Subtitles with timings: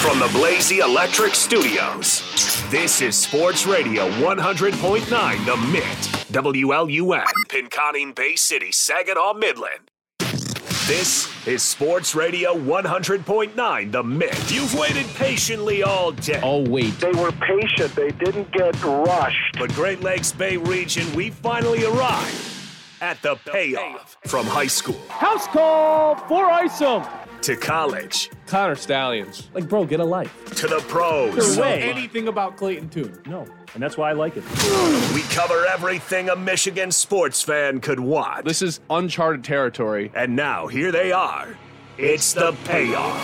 [0.00, 2.22] From the Blazy Electric Studios,
[2.70, 5.84] this is Sports Radio 100.9 The Mitt,
[6.32, 9.90] WLUN, Pinconning Bay City, Saginaw, Midland.
[10.86, 14.50] This is Sports Radio 100.9 The Mitt.
[14.50, 16.40] You've waited patiently all day.
[16.42, 16.98] Oh, wait.
[16.98, 17.94] They were patient.
[17.94, 19.58] They didn't get rushed.
[19.58, 22.50] But Great Lakes Bay region, we finally arrived
[23.02, 27.04] at the payoff from high school House call for Isom.
[27.42, 29.48] To college Connor Stalions.
[29.54, 30.44] Like, bro, get a life.
[30.56, 31.56] to the pros.
[31.56, 33.18] Know anything about Clayton Tune?
[33.26, 34.44] No, and that's why I like it.
[35.14, 38.44] We cover everything a Michigan sports fan could want.
[38.44, 40.12] This is uncharted territory.
[40.14, 41.56] And now here they are.
[41.96, 43.16] It's the payoff.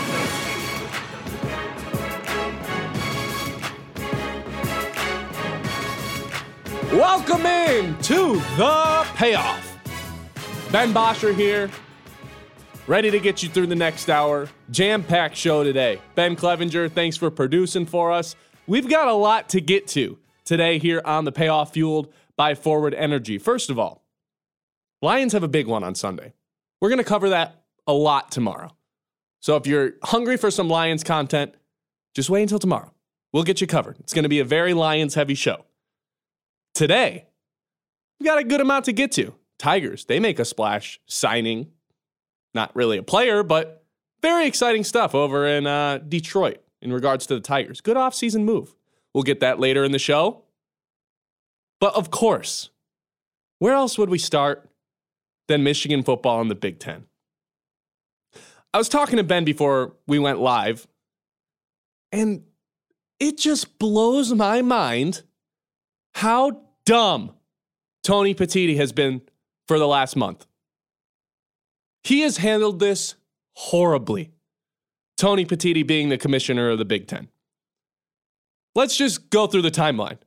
[6.93, 9.79] Welcome in to the payoff.
[10.73, 11.71] Ben Bosher here,
[12.87, 14.49] ready to get you through the next hour.
[14.71, 16.01] Jam packed show today.
[16.15, 18.37] Ben Clevenger, thanks for producing for us.
[18.67, 22.95] We've got a lot to get to today here on the payoff fueled by Forward
[22.95, 23.39] Energy.
[23.39, 24.05] First of all,
[25.03, 26.33] Lions have a big one on Sunday.
[26.81, 28.75] We're going to cover that a lot tomorrow.
[29.41, 31.55] So if you're hungry for some Lions content,
[32.15, 32.93] just wait until tomorrow.
[33.33, 33.99] We'll get you covered.
[34.01, 35.65] It's going to be a very Lions heavy show.
[36.75, 37.27] Today,
[38.19, 39.35] we've got a good amount to get to.
[39.59, 41.73] Tigers, they make a splash signing,
[42.57, 43.85] not really a player, but
[44.21, 47.81] very exciting stuff over in uh, Detroit in regards to the Tigers.
[47.81, 48.75] Good offseason move.
[49.15, 50.43] We'll get that later in the show.
[51.81, 52.71] But of course,
[53.61, 54.69] where else would we start
[55.47, 57.05] than Michigan football in the Big Ten?
[58.75, 60.87] I was talking to Ben before we went live,
[62.13, 62.43] and
[63.21, 65.23] it just blows my mind
[66.15, 67.33] how dumb
[68.03, 69.23] Tony Petitti has been
[69.67, 70.47] for the last month.
[72.07, 73.17] He has handled this
[73.55, 74.31] horribly.
[75.17, 77.27] Tony Petitti being the commissioner of the Big Ten.
[78.77, 80.19] Let's just go through the timeline.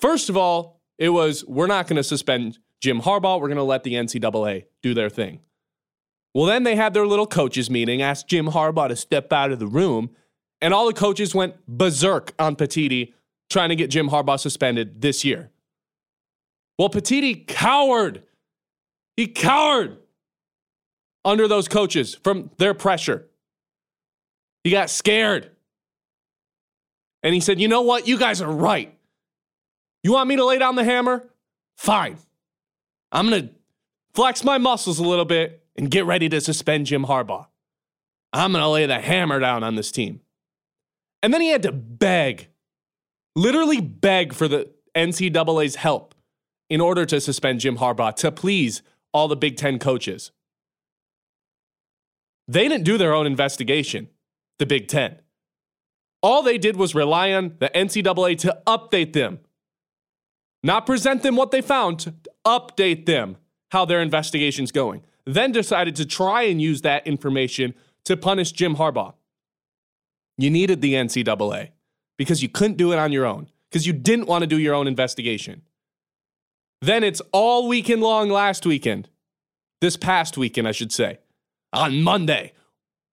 [0.00, 3.40] First of all, it was we're not going to suspend Jim Harbaugh.
[3.40, 5.38] We're going to let the NCAA do their thing.
[6.34, 9.60] Well, then they had their little coaches meeting, asked Jim Harbaugh to step out of
[9.60, 10.10] the room,
[10.60, 13.12] and all the coaches went berserk on Petitti
[13.48, 15.52] trying to get Jim Harbaugh suspended this year.
[16.80, 18.24] Well, Petitti cowered.
[19.16, 19.98] He cowered
[21.24, 23.28] under those coaches from their pressure.
[24.62, 25.50] He got scared.
[27.22, 28.06] And he said, You know what?
[28.06, 28.94] You guys are right.
[30.02, 31.28] You want me to lay down the hammer?
[31.76, 32.18] Fine.
[33.10, 33.54] I'm going to
[34.14, 37.46] flex my muscles a little bit and get ready to suspend Jim Harbaugh.
[38.32, 40.20] I'm going to lay the hammer down on this team.
[41.22, 42.48] And then he had to beg,
[43.34, 46.14] literally beg for the NCAA's help
[46.68, 48.82] in order to suspend Jim Harbaugh to please
[49.14, 50.32] all the Big Ten coaches.
[52.46, 54.08] They didn't do their own investigation,
[54.58, 55.20] the Big Ten.
[56.22, 59.38] All they did was rely on the NCAA to update them,
[60.62, 62.12] not present them what they found,
[62.46, 63.36] update them
[63.70, 65.02] how their investigation's going.
[65.24, 69.14] Then decided to try and use that information to punish Jim Harbaugh.
[70.36, 71.70] You needed the NCAA
[72.18, 74.74] because you couldn't do it on your own, because you didn't want to do your
[74.74, 75.62] own investigation.
[76.84, 79.08] Then it's all weekend long last weekend,
[79.80, 81.18] this past weekend, I should say.
[81.72, 82.52] On Monday,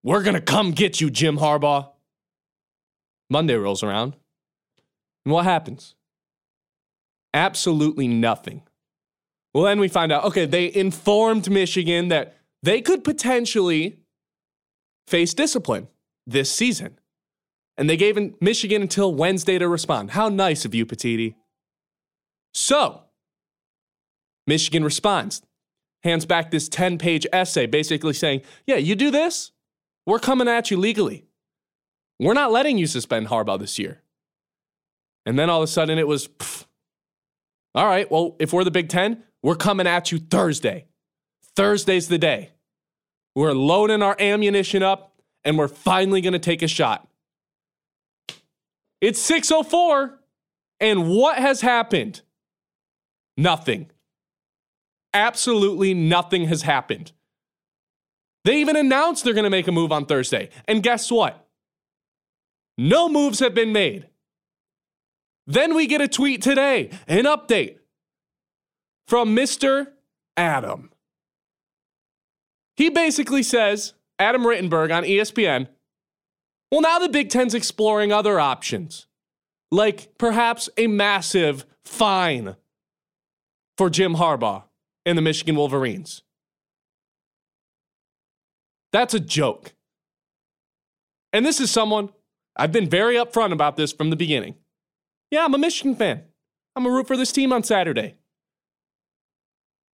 [0.04, 1.90] we're going to come get you, Jim Harbaugh.
[3.30, 4.18] Monday rolls around.
[5.26, 5.96] And what happens?
[7.34, 8.64] Absolutely nothing.
[9.54, 14.02] Well, then we find out okay, they informed Michigan that they could potentially
[15.08, 15.88] face discipline
[16.28, 17.00] this season.
[17.78, 20.12] And they gave Michigan until Wednesday to respond.
[20.12, 21.36] How nice of you, Petitti.
[22.54, 23.04] So,
[24.48, 25.42] Michigan responds,
[26.04, 29.52] hands back this 10 page essay basically saying, Yeah, you do this,
[30.06, 31.26] we're coming at you legally.
[32.20, 34.02] We're not letting you suspend Harbaugh this year.
[35.26, 36.66] And then all of a sudden it was, pff,
[37.74, 40.86] all right, well, if we're the Big Ten, we're coming at you Thursday.
[41.56, 42.52] Thursday's the day.
[43.36, 45.14] We're loading our ammunition up
[45.44, 47.08] and we're finally going to take a shot.
[49.00, 50.20] It's 604
[50.80, 52.22] and what has happened?
[53.38, 53.91] Nothing.
[55.14, 57.12] Absolutely nothing has happened.
[58.44, 60.50] They even announced they're going to make a move on Thursday.
[60.68, 61.48] And guess what?
[62.78, 64.08] No moves have been made.
[65.46, 67.78] Then we get a tweet today, an update
[69.08, 69.88] from Mr.
[70.38, 70.92] Adam.
[72.78, 75.68] He basically says, Adam Rittenberg on ESPN,
[76.72, 79.08] well, now the Big Ten's exploring other options,
[79.72, 82.56] like perhaps a massive fine
[83.78, 84.64] for Jim Harbaugh
[85.06, 86.24] and the Michigan Wolverines.
[88.92, 89.74] That's a joke.
[91.34, 92.10] And this is someone
[92.56, 94.56] I've been very upfront about this from the beginning.
[95.30, 96.24] Yeah, I'm a Michigan fan.
[96.76, 98.16] I'm a root for this team on Saturday.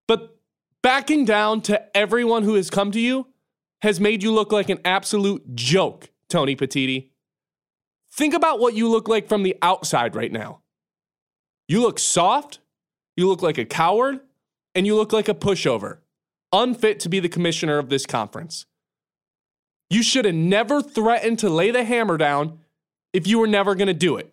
[0.08, 0.38] But
[0.82, 3.26] backing down to everyone who has come to you
[3.82, 7.10] has made you look like an absolute joke, Tony Petitti.
[8.12, 10.62] Think about what you look like from the outside right now.
[11.68, 12.60] You look soft,
[13.16, 14.20] you look like a coward,
[14.76, 15.98] and you look like a pushover,
[16.52, 18.66] unfit to be the commissioner of this conference.
[19.88, 22.58] You should have never threatened to lay the hammer down
[23.14, 24.32] if you were never going to do it.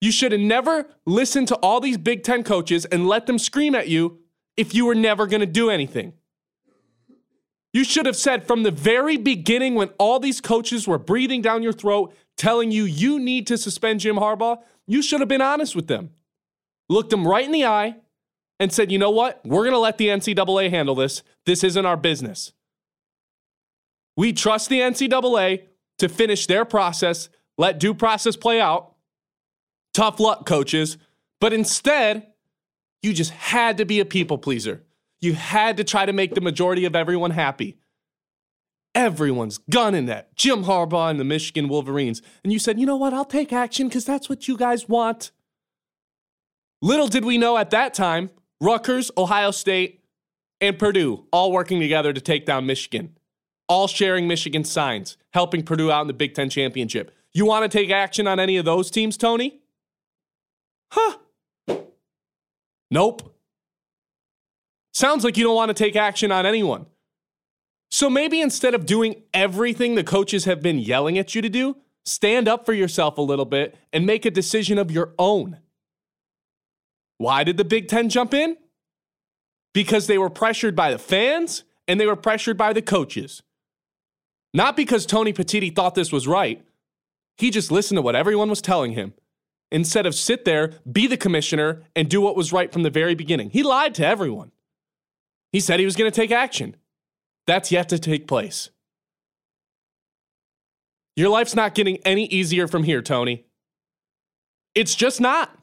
[0.00, 3.74] You should have never listened to all these Big Ten coaches and let them scream
[3.74, 4.20] at you
[4.56, 6.14] if you were never going to do anything.
[7.74, 11.62] You should have said from the very beginning when all these coaches were breathing down
[11.62, 15.76] your throat, telling you you need to suspend Jim Harbaugh, you should have been honest
[15.76, 16.10] with them.
[16.88, 17.96] Looked them right in the eye
[18.60, 19.40] and said, you know what?
[19.44, 21.22] We're going to let the NCAA handle this.
[21.46, 22.52] This isn't our business.
[24.16, 25.62] We trust the NCAA
[25.98, 28.94] to finish their process, let due process play out.
[29.94, 30.98] Tough luck, coaches.
[31.40, 32.26] But instead,
[33.02, 34.84] you just had to be a people pleaser.
[35.22, 37.78] You had to try to make the majority of everyone happy.
[38.94, 42.20] Everyone's gunning that Jim Harbaugh and the Michigan Wolverines.
[42.42, 43.14] And you said, you know what?
[43.14, 45.30] I'll take action because that's what you guys want.
[46.82, 48.30] Little did we know at that time,
[48.60, 50.04] Rutgers, Ohio State,
[50.60, 53.16] and Purdue all working together to take down Michigan,
[53.68, 57.14] all sharing Michigan signs, helping Purdue out in the Big Ten championship.
[57.32, 59.60] You want to take action on any of those teams, Tony?
[60.92, 61.16] Huh.
[62.90, 63.34] Nope.
[64.92, 66.86] Sounds like you don't want to take action on anyone.
[67.90, 71.76] So maybe instead of doing everything the coaches have been yelling at you to do,
[72.04, 75.58] stand up for yourself a little bit and make a decision of your own.
[77.20, 78.56] Why did the Big Ten jump in?
[79.74, 83.42] Because they were pressured by the fans and they were pressured by the coaches.
[84.54, 86.64] Not because Tony Petitti thought this was right.
[87.36, 89.12] He just listened to what everyone was telling him
[89.70, 93.14] instead of sit there, be the commissioner, and do what was right from the very
[93.14, 93.50] beginning.
[93.50, 94.50] He lied to everyone.
[95.52, 96.74] He said he was going to take action.
[97.46, 98.70] That's yet to take place.
[101.16, 103.44] Your life's not getting any easier from here, Tony.
[104.74, 105.54] It's just not.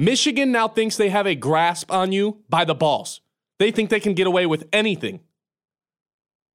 [0.00, 3.20] Michigan now thinks they have a grasp on you by the balls.
[3.58, 5.20] They think they can get away with anything.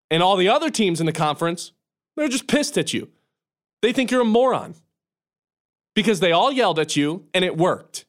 [0.09, 1.71] And all the other teams in the conference,
[2.17, 3.09] they're just pissed at you.
[3.83, 4.73] They think you're a moron
[5.93, 8.07] because they all yelled at you and it worked.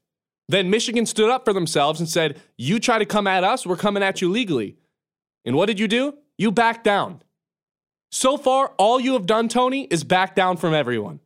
[0.49, 3.77] Then Michigan stood up for themselves and said, You try to come at us, we're
[3.77, 4.79] coming at you legally.
[5.45, 6.15] And what did you do?
[6.39, 7.21] You backed down.
[8.11, 11.21] So far, all you have done, Tony, is back down from everyone.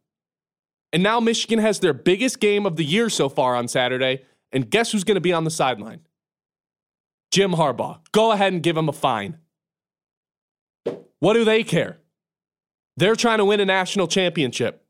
[0.93, 4.25] And now Michigan has their biggest game of the year so far on Saturday.
[4.53, 6.01] And guess who's going to be on the sideline?
[7.31, 8.01] Jim Harbaugh.
[8.13, 9.39] Go ahead and give him a fine.
[11.21, 11.99] What do they care?
[12.97, 14.85] They're trying to win a national championship.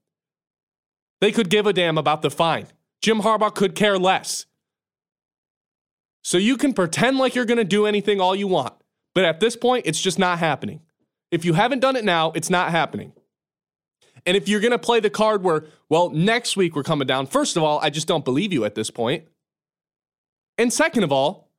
[1.20, 2.66] They could give a damn about the fine.
[3.02, 4.46] Jim Harbaugh could care less.
[6.22, 8.74] So you can pretend like you're going to do anything all you want,
[9.14, 10.80] but at this point, it's just not happening.
[11.30, 13.12] If you haven't done it now, it's not happening.
[14.26, 17.26] And if you're going to play the card where, well, next week we're coming down,
[17.26, 19.24] first of all, I just don't believe you at this point.
[20.58, 21.50] And second of all,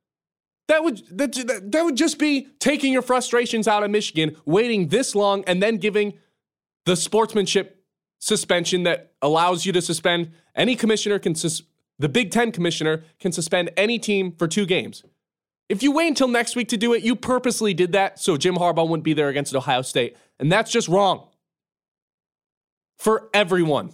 [0.67, 4.87] that would that, that that would just be taking your frustrations out of Michigan, waiting
[4.87, 6.13] this long and then giving
[6.85, 7.83] the sportsmanship
[8.19, 11.63] suspension that allows you to suspend any commissioner can sus-
[11.99, 15.03] the Big 10 commissioner can suspend any team for 2 games.
[15.68, 18.56] If you wait until next week to do it, you purposely did that so Jim
[18.56, 21.27] Harbaugh wouldn't be there against Ohio State, and that's just wrong.
[23.01, 23.93] For everyone.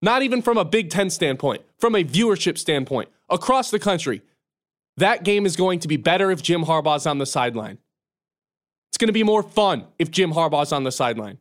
[0.00, 4.22] Not even from a Big 10 standpoint, from a viewership standpoint, across the country.
[4.96, 7.78] That game is going to be better if Jim Harbaugh's on the sideline.
[8.90, 11.38] It's going to be more fun if Jim Harbaugh's on the sideline.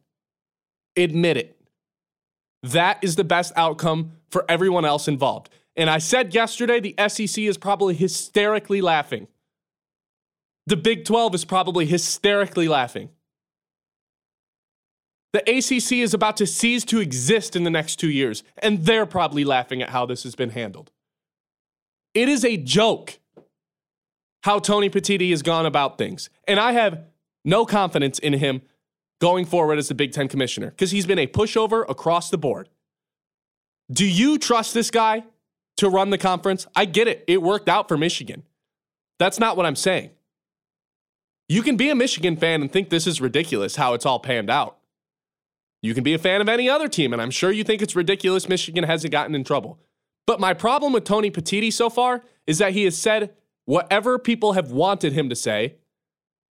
[0.97, 1.61] Admit it.
[2.63, 5.51] That is the best outcome for everyone else involved.
[5.75, 9.27] And I said yesterday the SEC is probably hysterically laughing.
[10.65, 13.09] The Big 12 is probably hysterically laughing.
[15.33, 19.07] The ACC is about to cease to exist in the next two years, and they're
[19.07, 20.91] probably laughing at how this has been handled.
[22.13, 23.19] It is a joke
[24.43, 26.29] how Tony Petitti has gone about things.
[26.47, 27.05] And I have
[27.43, 28.61] no confidence in him
[29.19, 32.69] going forward as the Big Ten commissioner because he's been a pushover across the board.
[33.91, 35.23] Do you trust this guy
[35.77, 36.67] to run the conference?
[36.75, 37.23] I get it.
[37.27, 38.43] It worked out for Michigan.
[39.17, 40.11] That's not what I'm saying.
[41.47, 44.49] You can be a Michigan fan and think this is ridiculous how it's all panned
[44.49, 44.77] out.
[45.83, 47.95] You can be a fan of any other team, and I'm sure you think it's
[47.95, 49.79] ridiculous Michigan hasn't gotten in trouble.
[50.25, 53.35] But my problem with Tony Petitti so far is that he has said
[53.65, 55.75] whatever people have wanted him to say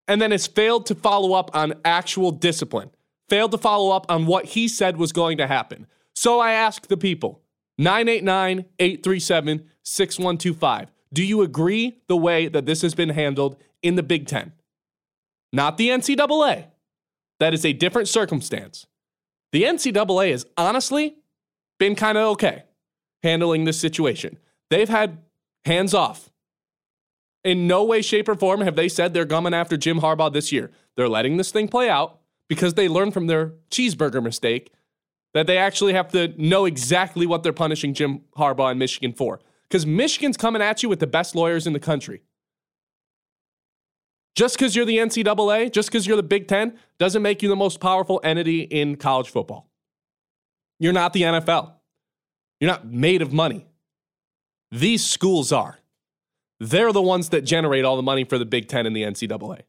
[0.07, 2.91] and then has failed to follow up on actual discipline,
[3.31, 5.87] failed to follow up on what he said was going to happen.
[6.15, 7.41] So I ask the people
[7.79, 10.93] 989 837 6125.
[11.15, 14.53] Do you agree the way that this has been handled in the Big Ten?
[15.55, 16.67] Not the NCAA.
[17.41, 18.87] That is a different circumstance.
[19.53, 21.17] The NCAA has honestly
[21.79, 22.65] been kind of okay
[23.23, 24.39] handling this situation.
[24.71, 25.19] They've had
[25.65, 26.31] hands off.
[27.45, 30.53] In no way, shape, or form have they said they're coming after Jim Harbaugh this
[30.53, 30.71] year.
[30.97, 34.73] They're letting this thing play out because they learned from their cheeseburger mistake
[35.35, 39.41] that they actually have to know exactly what they're punishing Jim Harbaugh in Michigan for.
[39.69, 42.23] Because Michigan's coming at you with the best lawyers in the country.
[44.35, 47.57] Just because you're the NCAA, just because you're the Big Ten, doesn't make you the
[47.57, 49.69] most powerful entity in college football.
[50.79, 51.73] You're not the NFL.
[52.61, 53.67] You're not made of money.
[54.71, 55.79] These schools are.
[56.61, 59.63] They're the ones that generate all the money for the Big Ten and the NCAA.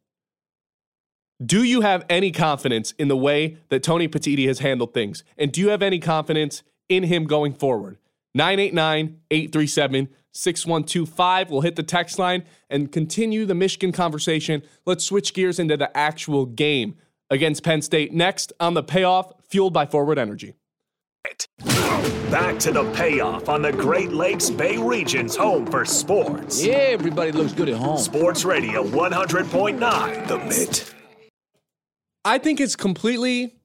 [1.43, 5.23] Do you have any confidence in the way that Tony Petitti has handled things?
[5.37, 7.97] And do you have any confidence in him going forward?
[8.33, 11.51] 989 837 6125.
[11.51, 14.63] We'll hit the text line and continue the Michigan conversation.
[14.85, 16.95] Let's switch gears into the actual game
[17.29, 20.55] against Penn State next on the payoff fueled by Forward Energy.
[22.29, 26.65] Back to the payoff on the Great Lakes Bay region's home for sports.
[26.65, 27.97] Yeah, everybody looks good at home.
[27.99, 30.93] Sports Radio 100.9 The Mitt.
[32.25, 33.55] I think it's completely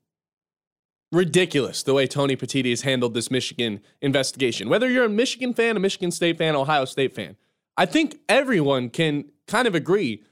[1.12, 4.68] ridiculous the way Tony Petitti has handled this Michigan investigation.
[4.68, 7.36] Whether you're a Michigan fan, a Michigan State fan, Ohio State fan,
[7.76, 10.22] I think everyone can kind of agree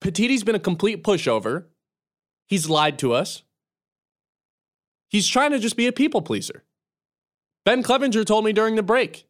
[0.00, 1.64] Petitti's been a complete pushover.
[2.46, 3.42] He's lied to us.
[5.08, 6.64] He's trying to just be a people pleaser.
[7.64, 9.26] Ben Clevenger told me during the break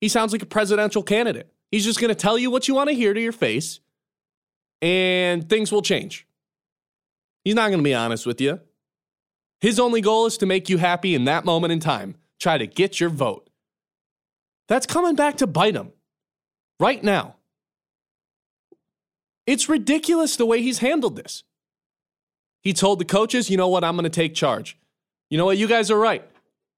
[0.00, 1.52] he sounds like a presidential candidate.
[1.70, 3.80] He's just going to tell you what you want to hear to your face,
[4.80, 6.26] and things will change.
[7.44, 8.60] He's not going to be honest with you.
[9.60, 12.66] His only goal is to make you happy in that moment in time, try to
[12.66, 13.48] get your vote.
[14.68, 15.92] That's coming back to bite him
[16.78, 17.36] right now.
[19.46, 21.42] It's ridiculous the way he's handled this.
[22.62, 24.78] He told the coaches, you know what, I'm going to take charge.
[25.30, 26.22] You know what, you guys are right.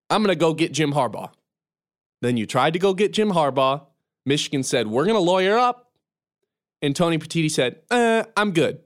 [0.09, 1.33] I'm going to go get Jim Harbaugh.
[2.23, 3.87] Then you tried to go get Jim Harbaugh.
[4.25, 5.91] Michigan said, we're going to lawyer up.
[6.83, 8.81] And Tony Petitti said, uh, I'm good.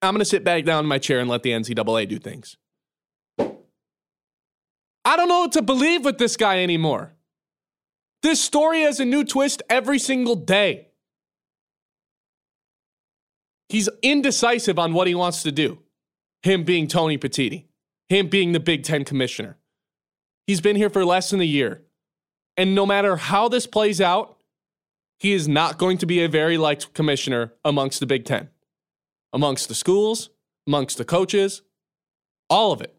[0.00, 2.56] I'm going to sit back down in my chair and let the NCAA do things.
[5.08, 7.14] I don't know what to believe with this guy anymore.
[8.22, 10.88] This story has a new twist every single day.
[13.70, 15.78] He's indecisive on what he wants to do.
[16.42, 17.64] Him being Tony Petitti,
[18.10, 19.56] him being the Big Ten commissioner.
[20.46, 21.84] He's been here for less than a year.
[22.58, 24.36] And no matter how this plays out,
[25.18, 28.50] he is not going to be a very liked commissioner amongst the Big Ten,
[29.32, 30.28] amongst the schools,
[30.66, 31.62] amongst the coaches,
[32.50, 32.97] all of it.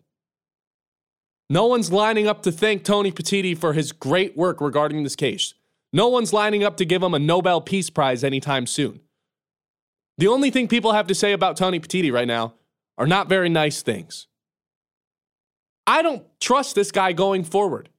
[1.50, 5.56] No one's lining up to thank Tony Petitti for his great work regarding this case.
[5.92, 9.00] No one's lining up to give him a Nobel Peace Prize anytime soon.
[10.20, 12.54] The only thing people have to say about Tony Petitti right now
[12.98, 14.28] are not very nice things.
[15.88, 17.90] I don't trust this guy going forward.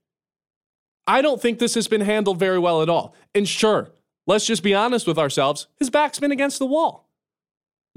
[1.07, 3.17] I don't think this has been handled very well at all.
[3.35, 3.91] And sure,
[4.29, 7.09] let's just be honest with ourselves his back's been against the wall.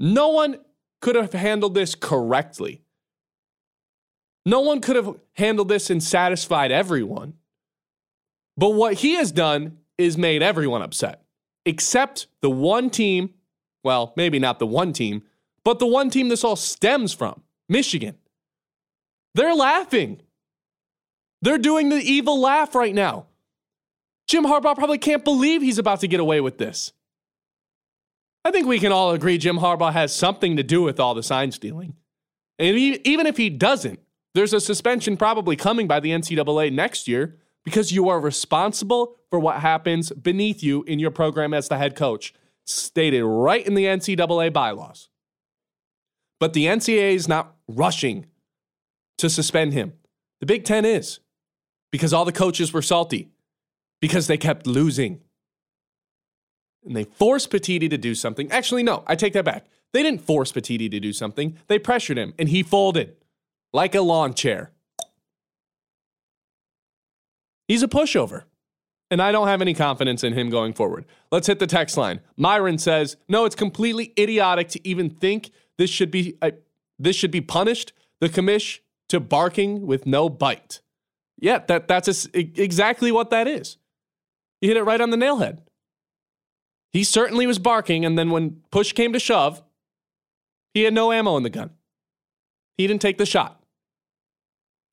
[0.00, 0.58] No one
[1.00, 2.83] could have handled this correctly.
[4.46, 7.34] No one could have handled this and satisfied everyone.
[8.56, 11.22] But what he has done is made everyone upset,
[11.64, 13.34] except the one team,
[13.82, 15.22] well, maybe not the one team,
[15.64, 18.16] but the one team this all stems from Michigan.
[19.34, 20.20] They're laughing.
[21.42, 23.26] They're doing the evil laugh right now.
[24.26, 26.92] Jim Harbaugh probably can't believe he's about to get away with this.
[28.44, 31.22] I think we can all agree Jim Harbaugh has something to do with all the
[31.22, 31.94] sign stealing.
[32.58, 34.00] And even if he doesn't,
[34.34, 39.38] there's a suspension probably coming by the NCAA next year because you are responsible for
[39.38, 42.34] what happens beneath you in your program as the head coach,
[42.66, 45.08] stated right in the NCAA bylaws.
[46.40, 48.26] But the NCAA is not rushing
[49.18, 49.94] to suspend him.
[50.40, 51.20] The Big Ten is
[51.90, 53.30] because all the coaches were salty
[54.00, 55.20] because they kept losing.
[56.84, 58.50] And they forced Petitti to do something.
[58.50, 59.66] Actually, no, I take that back.
[59.94, 63.16] They didn't force Petitti to do something, they pressured him and he folded
[63.74, 64.70] like a lawn chair.
[67.68, 68.44] He's a pushover.
[69.10, 71.04] And I don't have any confidence in him going forward.
[71.30, 72.20] Let's hit the text line.
[72.36, 76.52] Myron says, "No, it's completely idiotic to even think this should be uh,
[76.98, 77.92] this should be punished.
[78.20, 80.80] The commish to barking with no bite."
[81.38, 83.76] Yeah, that that's a, exactly what that is.
[84.60, 85.62] You hit it right on the nail head.
[86.92, 89.62] He certainly was barking, and then when push came to shove,
[90.72, 91.70] He had no ammo in the gun.
[92.78, 93.63] He didn't take the shot.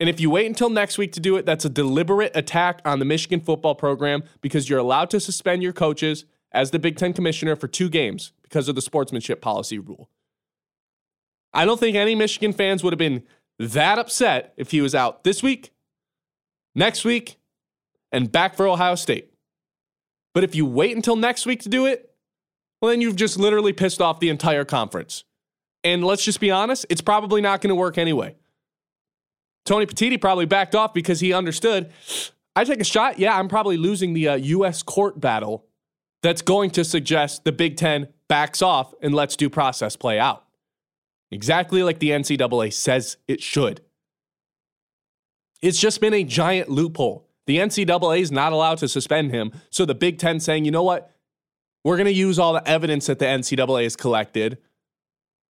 [0.01, 2.97] And if you wait until next week to do it, that's a deliberate attack on
[2.97, 7.13] the Michigan football program because you're allowed to suspend your coaches as the Big Ten
[7.13, 10.09] commissioner for two games because of the sportsmanship policy rule.
[11.53, 13.21] I don't think any Michigan fans would have been
[13.59, 15.71] that upset if he was out this week,
[16.73, 17.37] next week,
[18.11, 19.31] and back for Ohio State.
[20.33, 22.11] But if you wait until next week to do it,
[22.81, 25.25] well, then you've just literally pissed off the entire conference.
[25.83, 28.35] And let's just be honest, it's probably not going to work anyway.
[29.65, 31.91] Tony Petitti probably backed off because he understood
[32.55, 33.17] I take a shot.
[33.17, 34.83] Yeah, I'm probably losing the uh, U.S.
[34.83, 35.65] court battle
[36.21, 40.45] that's going to suggest the Big Ten backs off and lets due process play out.
[41.31, 43.81] Exactly like the NCAA says it should.
[45.61, 47.27] It's just been a giant loophole.
[47.47, 49.51] The NCAA is not allowed to suspend him.
[49.69, 51.11] So the Big Ten saying, you know what?
[51.83, 54.57] We're going to use all the evidence that the NCAA has collected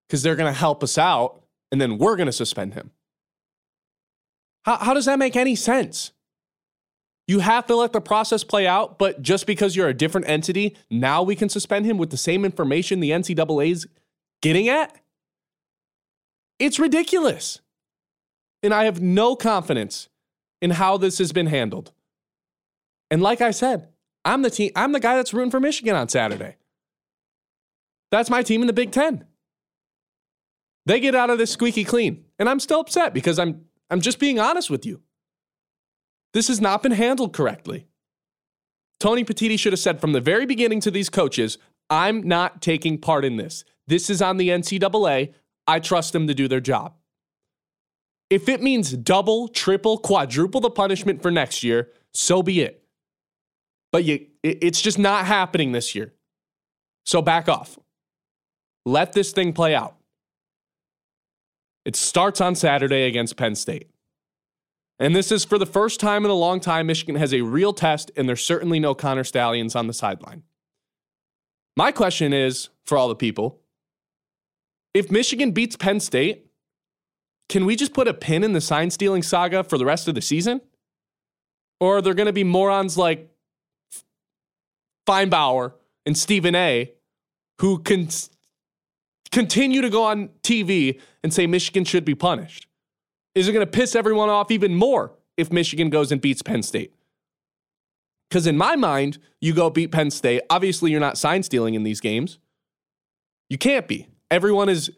[0.06, 2.90] because they're going to help us out, and then we're going to suspend him.
[4.64, 6.12] How, how does that make any sense?
[7.28, 10.76] You have to let the process play out, but just because you're a different entity,
[10.90, 13.86] now we can suspend him with the same information the NCAA's
[14.42, 14.94] getting at?
[16.58, 17.60] It's ridiculous.
[18.62, 20.08] And I have no confidence
[20.60, 21.92] in how this has been handled.
[23.10, 23.88] And like I said,
[24.24, 26.56] I'm the team I'm the guy that's rooting for Michigan on Saturday.
[28.10, 29.24] That's my team in the Big 10.
[30.86, 34.18] They get out of this squeaky clean, and I'm still upset because I'm I'm just
[34.18, 35.02] being honest with you.
[36.32, 37.86] This has not been handled correctly.
[38.98, 41.58] Tony Petitti should have said from the very beginning to these coaches,
[41.90, 43.64] I'm not taking part in this.
[43.86, 45.34] This is on the NCAA.
[45.66, 46.94] I trust them to do their job.
[48.30, 52.82] If it means double, triple, quadruple the punishment for next year, so be it.
[53.92, 56.14] But you, it's just not happening this year.
[57.04, 57.78] So back off.
[58.86, 59.96] Let this thing play out.
[61.84, 63.90] It starts on Saturday against Penn State.
[64.98, 67.72] And this is for the first time in a long time, Michigan has a real
[67.72, 70.44] test, and there's certainly no Connor Stalions on the sideline.
[71.76, 73.62] My question is for all the people
[74.94, 76.46] if Michigan beats Penn State,
[77.48, 80.14] can we just put a pin in the sign stealing saga for the rest of
[80.14, 80.60] the season?
[81.80, 83.30] Or are there going to be morons like
[85.06, 85.72] Finebaum
[86.06, 86.92] and Stephen A
[87.60, 88.08] who can
[89.32, 92.68] continue to go on TV and say Michigan should be punished?
[93.34, 96.62] Is it going to piss everyone off even more if Michigan goes and beats Penn
[96.62, 96.94] State?
[98.28, 100.42] Because in my mind, you go beat Penn State.
[100.48, 102.38] Obviously, you're not sign stealing in these games.
[103.50, 104.08] You can't be.
[104.30, 104.90] Everyone is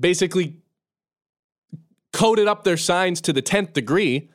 [0.00, 0.56] basically
[2.12, 4.30] coded up their signs to the 10th degree.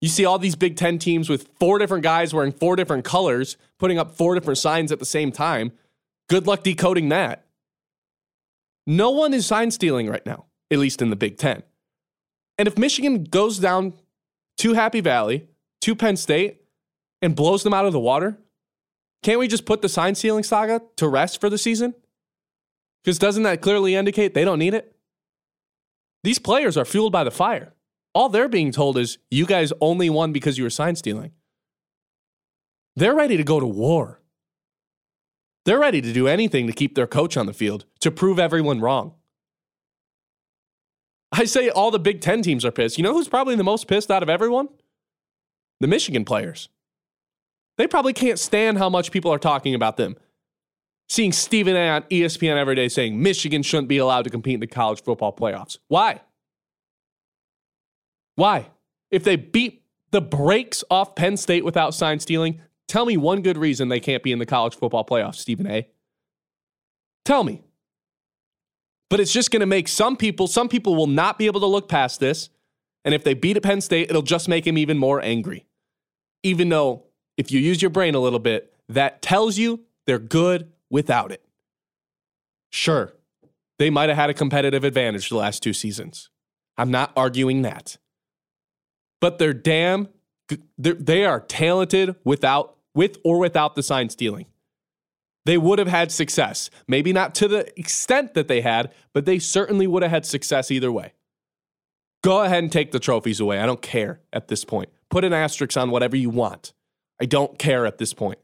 [0.00, 3.56] You see all these Big Ten teams with four different guys wearing four different colors,
[3.78, 5.72] putting up four different signs at the same time.
[6.28, 7.44] Good luck decoding that.
[8.86, 11.62] No one is sign stealing right now, at least in the Big Ten.
[12.58, 13.94] And if Michigan goes down
[14.58, 15.48] to Happy Valley,
[15.82, 16.62] to Penn State,
[17.22, 18.38] and blows them out of the water,
[19.22, 21.94] can't we just put the sign stealing saga to rest for the season?
[23.02, 24.94] Because doesn't that clearly indicate they don't need it?
[26.22, 27.74] These players are fueled by the fire.
[28.14, 31.32] All they're being told is you guys only won because you were sign stealing.
[32.96, 34.20] They're ready to go to war.
[35.64, 38.80] They're ready to do anything to keep their coach on the field, to prove everyone
[38.80, 39.14] wrong.
[41.32, 42.98] I say all the Big Ten teams are pissed.
[42.98, 44.68] You know who's probably the most pissed out of everyone?
[45.80, 46.68] The Michigan players.
[47.76, 50.16] They probably can't stand how much people are talking about them.
[51.08, 54.60] Seeing Stephen A on ESPN every day saying Michigan shouldn't be allowed to compete in
[54.60, 55.78] the college football playoffs.
[55.88, 56.20] Why?
[58.36, 58.70] Why?
[59.10, 62.60] If they beat the brakes off Penn State without sign stealing,
[62.94, 65.88] tell me one good reason they can't be in the college football playoffs, Stephen A.
[67.24, 67.60] Tell me.
[69.10, 71.66] But it's just going to make some people, some people will not be able to
[71.66, 72.50] look past this.
[73.04, 75.66] And if they beat at Penn State, it'll just make him even more angry.
[76.44, 77.02] Even though,
[77.36, 81.44] if you use your brain a little bit, that tells you they're good without it.
[82.70, 83.12] Sure,
[83.80, 86.30] they might have had a competitive advantage the last two seasons.
[86.76, 87.98] I'm not arguing that.
[89.20, 90.10] But they're damn,
[90.78, 94.46] they're, they are talented without, with or without the sign stealing
[95.44, 96.70] they would have had success.
[96.88, 100.70] Maybe not to the extent that they had, but they certainly would have had success
[100.70, 101.12] either way.
[102.22, 103.58] Go ahead and take the trophies away.
[103.58, 104.88] I don't care at this point.
[105.10, 106.72] Put an asterisk on whatever you want.
[107.20, 108.38] I don't care at this point.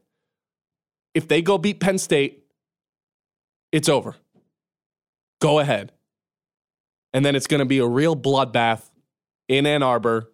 [1.13, 2.45] If they go beat Penn State,
[3.71, 4.15] it's over.
[5.41, 5.91] Go ahead.
[7.13, 8.89] And then it's going to be a real bloodbath
[9.47, 10.30] in Ann Arbor.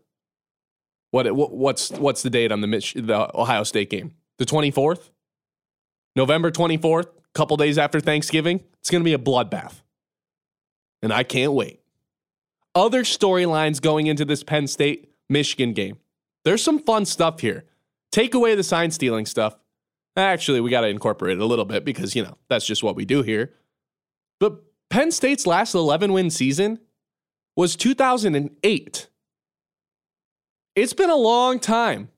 [1.11, 4.13] What, what's what's the date on the the Ohio State game?
[4.37, 5.09] The 24th?
[6.15, 9.81] November 24th, couple days after Thanksgiving, it's going to be a bloodbath.
[11.01, 11.79] and I can't wait.
[12.73, 15.97] Other storylines going into this Penn State Michigan game.
[16.43, 17.65] There's some fun stuff here.
[18.11, 19.57] Take away the sign stealing stuff.
[20.15, 22.95] Actually, we got to incorporate it a little bit because, you know, that's just what
[22.95, 23.53] we do here.
[24.39, 26.79] But Penn State's last 11 win season
[27.55, 29.07] was 2008.
[30.77, 32.09] It's been a long time.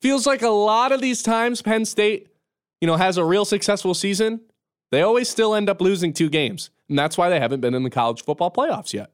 [0.00, 2.28] Feels like a lot of these times Penn State,
[2.80, 4.40] you know, has a real successful season,
[4.90, 6.70] they always still end up losing two games.
[6.88, 9.10] And that's why they haven't been in the college football playoffs yet.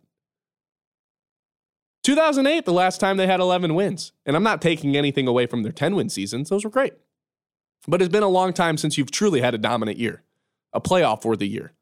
[2.04, 4.12] 2008, the last time they had 11 wins.
[4.24, 6.94] And I'm not taking anything away from their 10 win seasons, those were great.
[7.88, 10.22] But it's been a long time since you've truly had a dominant year,
[10.72, 11.72] a playoff worthy year.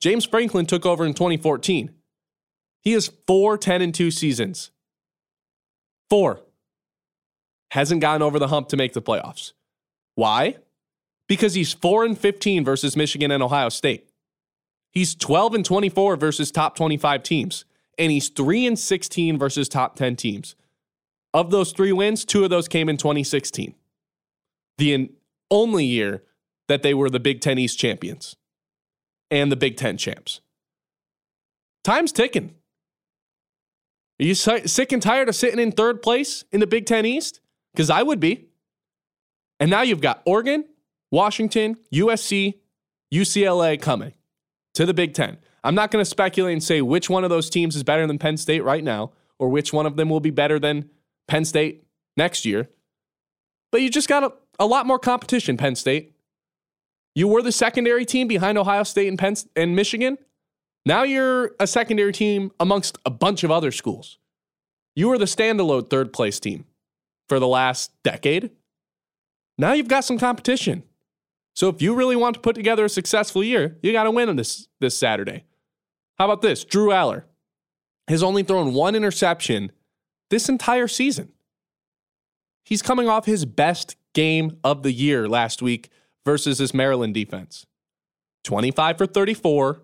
[0.00, 1.94] James Franklin took over in 2014.
[2.80, 4.72] He has four 10 and 2 seasons.
[6.12, 6.42] Four.
[7.70, 9.54] Hasn't gotten over the hump to make the playoffs.
[10.14, 10.58] Why?
[11.26, 14.10] Because he's 4 and 15 versus Michigan and Ohio State.
[14.90, 17.64] He's 12 and 24 versus top 25 teams
[17.96, 20.54] and he's 3 and 16 versus top 10 teams.
[21.32, 23.74] Of those 3 wins, 2 of those came in 2016.
[24.76, 25.12] The
[25.50, 26.24] only year
[26.68, 28.36] that they were the Big 10 East champions
[29.30, 30.42] and the Big 10 champs.
[31.82, 32.54] Time's ticking.
[34.22, 37.40] Are you sick and tired of sitting in third place in the Big 10 East?
[37.76, 38.46] Cuz I would be.
[39.58, 40.64] And now you've got Oregon,
[41.10, 42.60] Washington, USC,
[43.12, 44.12] UCLA coming
[44.74, 45.38] to the Big 10.
[45.64, 48.18] I'm not going to speculate and say which one of those teams is better than
[48.18, 50.88] Penn State right now or which one of them will be better than
[51.26, 51.84] Penn State
[52.16, 52.70] next year.
[53.72, 56.14] But you just got a, a lot more competition, Penn State.
[57.16, 60.16] You were the secondary team behind Ohio State and Penn and Michigan.
[60.84, 64.18] Now you're a secondary team amongst a bunch of other schools.
[64.94, 66.64] You were the standalone third place team
[67.28, 68.50] for the last decade.
[69.58, 70.82] Now you've got some competition.
[71.54, 74.28] So if you really want to put together a successful year, you got to win
[74.28, 75.44] on this this Saturday.
[76.18, 76.64] How about this?
[76.64, 77.24] Drew Allar
[78.08, 79.72] has only thrown one interception
[80.30, 81.32] this entire season.
[82.64, 85.90] He's coming off his best game of the year last week
[86.24, 87.66] versus this Maryland defense
[88.44, 89.82] 25 for 34,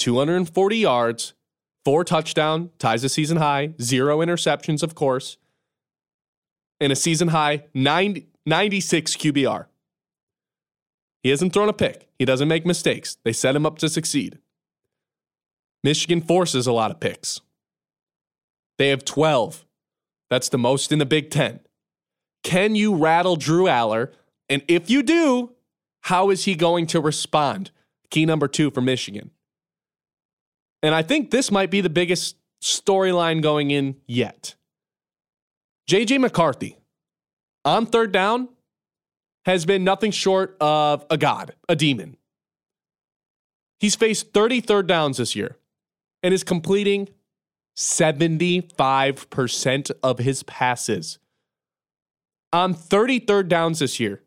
[0.00, 1.34] 240 yards,
[1.84, 5.36] four touchdown, ties a season high, zero interceptions, of course,
[6.80, 9.66] and a season high 90, 96 QBR.
[11.22, 12.08] He hasn't thrown a pick.
[12.18, 13.18] He doesn't make mistakes.
[13.24, 14.38] They set him up to succeed.
[15.84, 17.40] Michigan forces a lot of picks.
[18.78, 19.66] They have 12.
[20.30, 21.60] That's the most in the Big Ten.
[22.42, 24.12] Can you rattle Drew Allar?
[24.48, 25.52] And if you do,
[26.02, 27.70] how is he going to respond?
[28.10, 29.30] Key number two for Michigan.
[30.82, 34.54] And I think this might be the biggest storyline going in yet.
[35.88, 36.76] JJ McCarthy
[37.64, 38.48] on third down
[39.44, 42.16] has been nothing short of a god, a demon.
[43.78, 45.56] He's faced 30 third downs this year
[46.22, 47.08] and is completing
[47.76, 51.18] 75% of his passes.
[52.52, 54.22] On 33rd downs this year,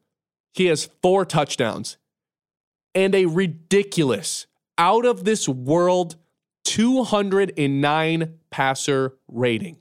[0.54, 1.98] he has four touchdowns
[2.96, 6.16] and a ridiculous, out of this world
[6.74, 9.78] 209 passer rating.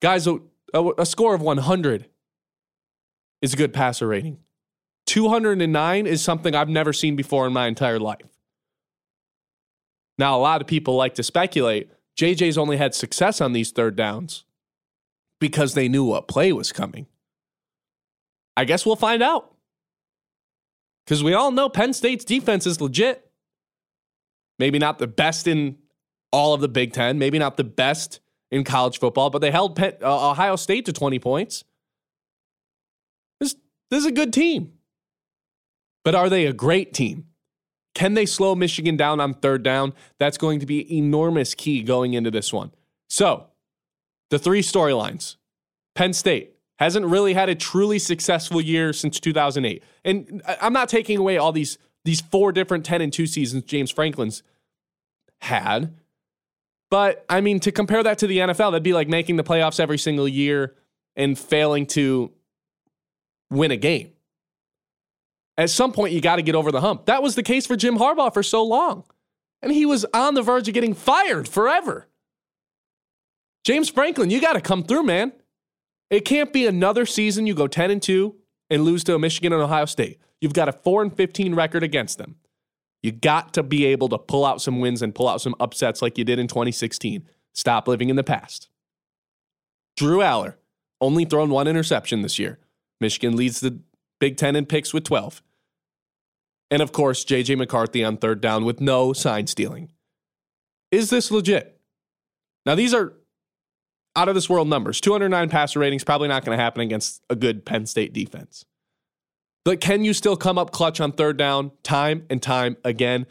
[0.00, 0.38] Guys, a,
[0.72, 2.08] a, score of 100
[3.42, 4.38] is a good passer rating.
[5.04, 8.22] 209 is something I've never seen before in my entire life.
[10.16, 13.96] Now, a lot of people like to speculate JJ's only had success on these third
[13.96, 14.44] downs
[15.40, 17.06] because they knew what play was coming.
[18.56, 19.54] I guess we'll find out.
[21.04, 23.23] Because we all know Penn State's defense is legit.
[24.58, 25.76] Maybe not the best in
[26.32, 29.76] all of the Big Ten, maybe not the best in college football, but they held
[29.76, 31.64] Penn, uh, Ohio State to 20 points.
[33.40, 33.56] This,
[33.90, 34.72] this is a good team.
[36.04, 37.26] But are they a great team?
[37.94, 39.94] Can they slow Michigan down on third down?
[40.18, 42.72] That's going to be enormous key going into this one.
[43.08, 43.46] So,
[44.30, 45.36] the three storylines.
[45.94, 49.82] Penn State hasn't really had a truly successful year since 2008.
[50.04, 53.90] And I'm not taking away all these these four different 10 and 2 seasons James
[53.90, 54.42] Franklin's
[55.40, 55.94] had.
[56.90, 59.80] But I mean to compare that to the NFL, that'd be like making the playoffs
[59.80, 60.74] every single year
[61.16, 62.30] and failing to
[63.50, 64.10] win a game.
[65.56, 67.06] At some point, you got to get over the hump.
[67.06, 69.04] That was the case for Jim Harbaugh for so long.
[69.62, 72.08] And he was on the verge of getting fired forever.
[73.64, 75.32] James Franklin, you got to come through, man.
[76.10, 78.34] It can't be another season you go 10 and 2
[78.68, 80.18] and lose to Michigan and Ohio State.
[80.44, 82.36] You've got a 4 and 15 record against them.
[83.02, 86.02] You got to be able to pull out some wins and pull out some upsets
[86.02, 87.26] like you did in 2016.
[87.54, 88.68] Stop living in the past.
[89.96, 90.56] Drew Allar,
[91.00, 92.58] only thrown one interception this year.
[93.00, 93.80] Michigan leads the
[94.20, 95.42] Big Ten in picks with 12.
[96.70, 99.92] And of course, JJ McCarthy on third down with no sign stealing.
[100.90, 101.80] Is this legit?
[102.66, 103.14] Now, these are
[104.14, 105.00] out of this world numbers.
[105.00, 108.66] 209 passer ratings, probably not going to happen against a good Penn State defense.
[109.64, 113.26] But can you still come up clutch on third down time and time again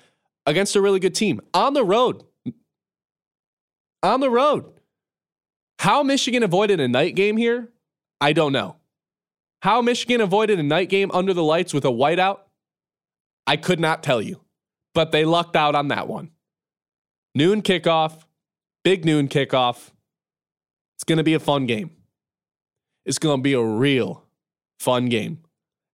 [0.46, 2.24] against a really good team on the road?
[4.02, 4.66] On the road.
[5.80, 7.70] How Michigan avoided a night game here,
[8.20, 8.78] I don't know.
[9.62, 12.40] How Michigan avoided a night game under the lights with a whiteout,
[13.46, 14.42] I could not tell you.
[14.94, 16.32] But they lucked out on that one.
[17.36, 18.24] Noon kickoff,
[18.84, 19.92] big noon kickoff.
[20.96, 21.92] It's going to be a fun game.
[23.06, 24.24] It's going to be a real
[24.80, 25.40] fun game.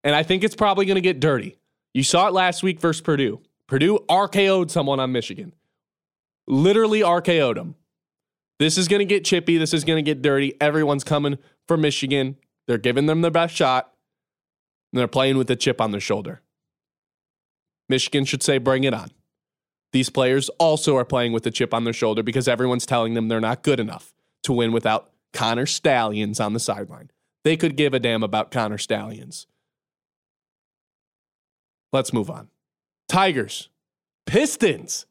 [0.04, 1.58] And I think it's probably going to get dirty.
[1.94, 3.42] You saw it last week versus Purdue.
[3.68, 5.54] Purdue RKO'd someone on Michigan.
[6.48, 7.76] Literally RKO'd them.
[8.60, 9.58] This is going to get chippy.
[9.58, 10.56] This is going to get dirty.
[10.60, 12.38] Everyone's coming for Michigan.
[12.68, 13.94] They're giving them their best shot.
[14.92, 16.42] And they're playing with a chip on their shoulder.
[17.88, 19.10] Michigan should say, bring it on.
[19.92, 23.28] These players also are playing with a chip on their shoulder because everyone's telling them
[23.28, 27.10] they're not good enough to win without Connor Stalions on the sideline.
[27.44, 29.48] They could give a damn about Connor Stalions.
[31.92, 32.50] Let's move on.
[33.08, 33.70] Tigers,
[34.26, 35.06] Pistons.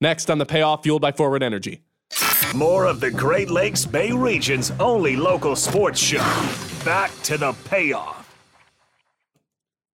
[0.00, 1.82] Next on the payoff fueled by Forward Energy.
[2.54, 6.18] More of the Great Lakes Bay region's only local sports show.
[6.84, 8.16] Back to the payoff.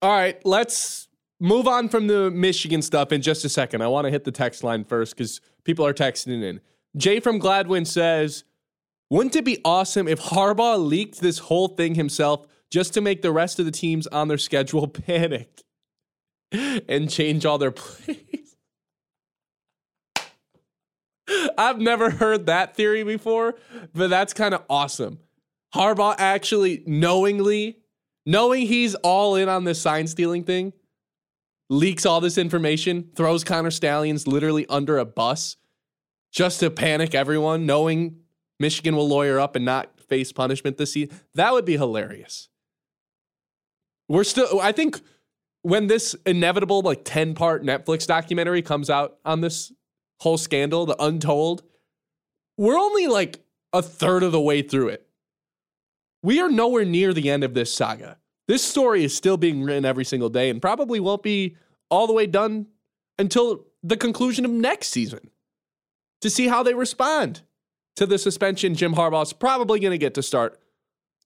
[0.03, 1.09] All right, let's
[1.41, 3.83] move on from the Michigan stuff in just a second.
[3.83, 6.61] I want to hit the text line first because people are texting in.
[6.97, 8.45] Jay from Gladwin says,
[9.11, 13.33] Wouldn't it be awesome if Harbaugh leaked this whole thing himself just to make the
[13.33, 15.63] rest of the teams on their schedule panic
[16.89, 18.57] and change all their plays?
[21.59, 23.57] I've never heard that theory before,
[23.95, 25.19] but that's kind of awesome.
[25.75, 27.79] Harbaugh actually knowingly,
[28.25, 30.73] knowing he's all in on this sign stealing thing,
[31.69, 35.57] leaks all this information, throws Connor Stalions literally under a bus
[36.33, 38.21] just to panic everyone, knowing
[38.61, 41.19] Michigan will lawyer up and not face punishment this season.
[41.35, 42.49] That would be hilarious.
[44.09, 45.01] We're still, I think
[45.67, 49.73] when this inevitable like 10 part Netflix documentary comes out on this
[50.21, 51.65] whole scandal, the untold,
[52.57, 53.41] we're only like
[53.73, 55.09] a third of the way through it.
[56.23, 58.17] We are nowhere near the end of this saga.
[58.47, 61.57] This story is still being written every single day and probably won't be
[61.91, 62.67] all the way done
[63.19, 65.31] until the conclusion of next season
[66.21, 67.43] to see how they respond
[67.97, 70.61] to the suspension Jim Harbaugh's probably going to get to start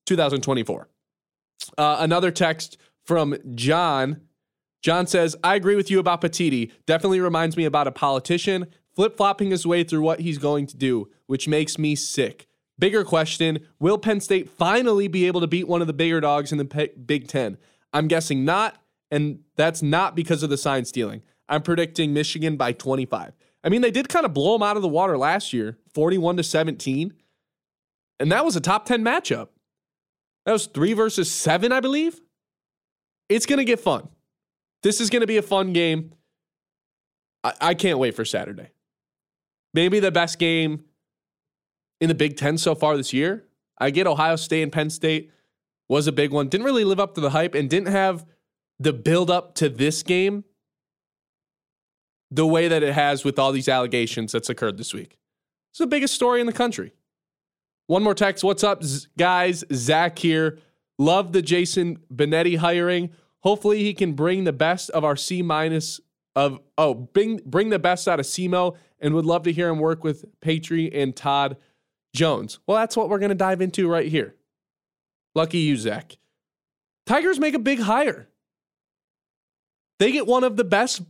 [0.07, 0.88] 2024.
[1.76, 4.22] Uh, another text from John.
[4.83, 6.73] John says, I agree with you about Petitti.
[6.87, 10.77] Definitely reminds me about a politician flip flopping his way through what he's going to
[10.77, 12.47] do, which makes me sick.
[12.79, 16.51] Bigger question Will Penn State finally be able to beat one of the bigger dogs
[16.51, 17.59] in the Big Ten?
[17.93, 21.23] I'm guessing not, and that's not because of the sign stealing.
[21.49, 23.33] I'm predicting Michigan by 25.
[23.62, 26.38] I mean, they did kind of blow them out of the water last year, 41
[26.38, 27.12] to 17.
[28.19, 29.49] And that was a top 10 matchup.
[30.47, 32.21] That was three versus seven, I believe.
[33.29, 34.09] It's going to get fun.
[34.83, 36.12] This is going to be a fun game.
[37.45, 38.71] I-, I can't wait for Saturday.
[39.73, 40.85] Maybe the best game
[42.01, 43.45] in the Big Ten so far this year.
[43.79, 45.31] I get Ohio State and Penn State
[45.88, 46.49] was a big one.
[46.49, 48.27] Didn't really live up to the hype and didn't have
[48.79, 50.45] the build up to this game
[52.31, 55.19] the way that it has with all these allegations that's occurred this week.
[55.73, 56.93] It's the biggest story in the country.
[57.87, 58.45] One more text.
[58.45, 58.83] What's up,
[59.19, 59.64] guys?
[59.73, 60.59] Zach here.
[60.99, 63.11] Love the Jason Benetti hiring.
[63.42, 66.00] Hopefully, he can bring the best of our C minus
[66.37, 69.79] of oh bring bring the best out of SEMO, and would love to hear him
[69.79, 71.57] work with Petry and Todd
[72.14, 72.59] Jones.
[72.66, 74.37] Well, that's what we're going to dive into right here.
[75.35, 76.16] Lucky you, Zach.
[77.07, 78.29] Tigers make a big hire.
[79.98, 81.03] They get one of the best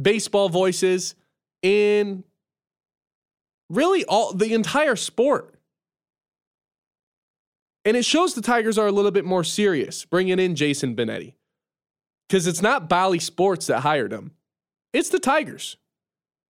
[0.00, 1.14] baseball voices
[1.62, 2.24] in
[3.70, 5.54] really all the entire sport.
[7.84, 11.34] And it shows the Tigers are a little bit more serious bringing in Jason Benetti.
[12.28, 14.32] Because it's not Bally Sports that hired him,
[14.92, 15.76] it's the Tigers.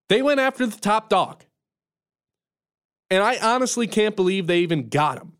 [0.08, 1.44] They went after the top dog.
[3.10, 5.34] And I honestly can't believe they even got him.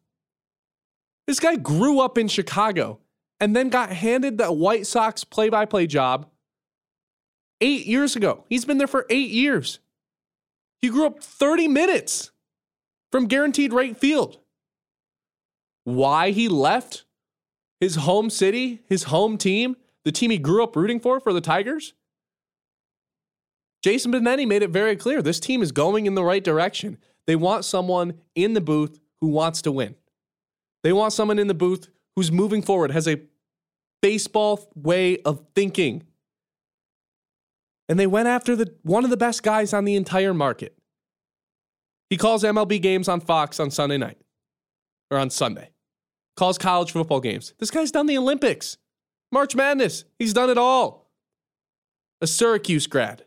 [1.26, 3.00] This guy grew up in Chicago
[3.40, 6.26] and then got handed the White Sox play by play job
[7.60, 8.44] eight years ago.
[8.48, 9.80] He's been there for eight years.
[10.80, 12.30] He grew up 30 minutes
[13.10, 14.38] from guaranteed rate field.
[15.84, 17.04] Why he left
[17.80, 21.40] his home city, his home team, the team he grew up rooting for, for the
[21.40, 21.94] Tigers?
[23.82, 26.96] Jason Benetti made it very clear this team is going in the right direction.
[27.26, 29.94] They want someone in the booth who wants to win.
[30.82, 33.20] They want someone in the booth who's moving forward, has a
[34.00, 36.04] baseball way of thinking.
[37.88, 40.76] And they went after the one of the best guys on the entire market.
[42.10, 44.18] He calls MLB games on Fox on Sunday night
[45.10, 45.70] or on Sunday.
[46.36, 47.54] Calls college football games.
[47.58, 48.76] This guy's done the Olympics,
[49.34, 50.04] March Madness.
[50.16, 51.10] He's done it all.
[52.20, 53.24] A Syracuse grad.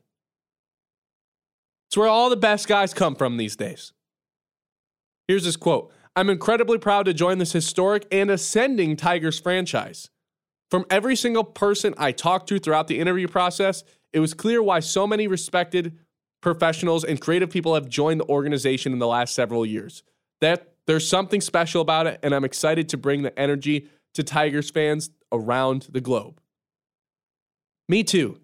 [1.89, 3.91] It's where all the best guys come from these days.
[5.27, 10.09] Here's his quote I'm incredibly proud to join this historic and ascending Tigers franchise.
[10.71, 14.79] From every single person I talked to throughout the interview process, it was clear why
[14.79, 15.97] so many respected
[16.41, 20.03] professionals and creative people have joined the organization in the last several years.
[20.39, 24.71] That there's something special about it, and I'm excited to bring the energy to Tigers
[24.71, 26.41] fans around the globe.
[27.87, 28.39] Me too.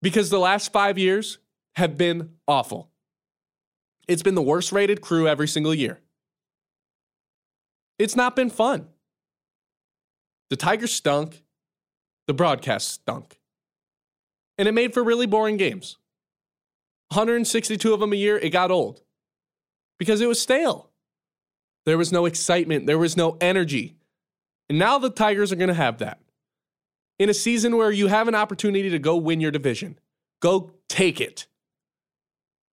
[0.00, 1.38] Because the last five years
[1.76, 2.90] have been awful.
[4.08, 6.00] It's been the worst rated crew every single year.
[7.98, 8.88] It's not been fun.
[10.48, 11.44] The Tigers stunk.
[12.26, 13.38] The broadcast stunk.
[14.56, 15.98] And it made for really boring games.
[17.10, 19.02] 162 of them a year, it got old
[19.98, 20.88] because it was stale.
[21.84, 23.99] There was no excitement, there was no energy.
[24.70, 26.20] And now the Tigers are going to have that.
[27.18, 29.98] In a season where you have an opportunity to go win your division,
[30.40, 31.48] go take it.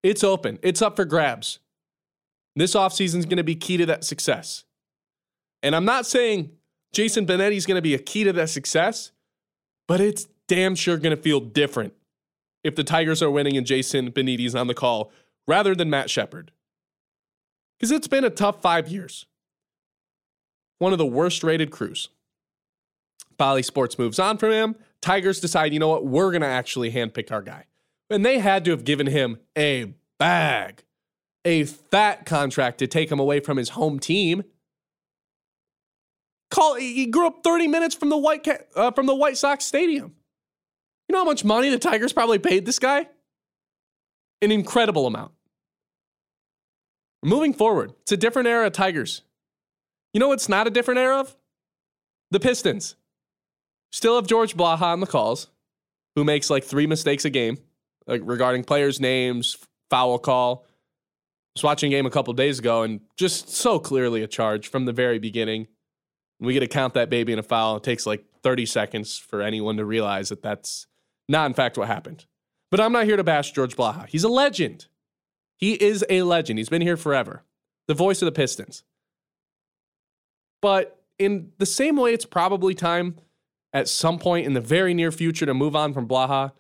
[0.04, 1.58] It's open, it's up for grabs.
[2.56, 4.64] This offseason is going to be key to that success.
[5.64, 6.52] And I'm not saying
[6.94, 9.12] Jason Benetti is going to be a key to that success,
[9.88, 11.94] but it's damn sure going to feel different
[12.64, 15.12] if the Tigers are winning and Jason Benetti's on the call
[15.48, 16.52] rather than Matt Shepard.
[17.80, 19.26] Because it's been a tough five years.
[20.80, 22.10] One of the worst rated crews.
[23.38, 24.76] Bally Sports moves on from him.
[25.02, 27.66] Tigers decide, you know what, we're going to actually handpick our guy.
[28.10, 30.84] And they had to have given him a bag,
[31.46, 34.44] a fat contract to take him away from his home team.
[36.50, 40.16] Call he grew up 30 minutes from the White uh, from the White Sox stadium.
[41.08, 43.08] You know how much money the Tigers probably paid this guy?
[44.42, 45.34] An incredible amount.
[47.24, 49.24] Moving forward, it's a different era of Tigers.
[50.18, 51.36] You know what's not a different era of?
[52.32, 52.96] The Pistons.
[53.92, 55.52] Still have George Blaha on the calls,
[56.16, 57.60] who makes like three mistakes a game,
[58.08, 59.58] like regarding players' names,
[59.92, 60.66] foul call.
[60.66, 60.70] I
[61.58, 64.86] was watching a game a couple days ago and just so clearly a charge from
[64.86, 65.68] the very beginning.
[66.40, 67.76] We get to count that baby in a foul.
[67.76, 70.88] It takes like 30 seconds for anyone to realize that that's
[71.30, 72.26] not, in fact, what happened.
[72.72, 74.08] But I'm not here to bash George Blaha.
[74.08, 74.88] He's a legend.
[75.58, 76.58] He is a legend.
[76.58, 77.44] He's been here forever.
[77.88, 78.84] The voice of the Pistons.
[80.62, 83.18] But in the same way, it's probably time
[83.74, 86.52] at some point in the very near future to move on from Blaha.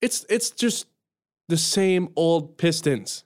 [0.00, 0.86] It's it's just
[1.48, 3.24] the same old Pistons.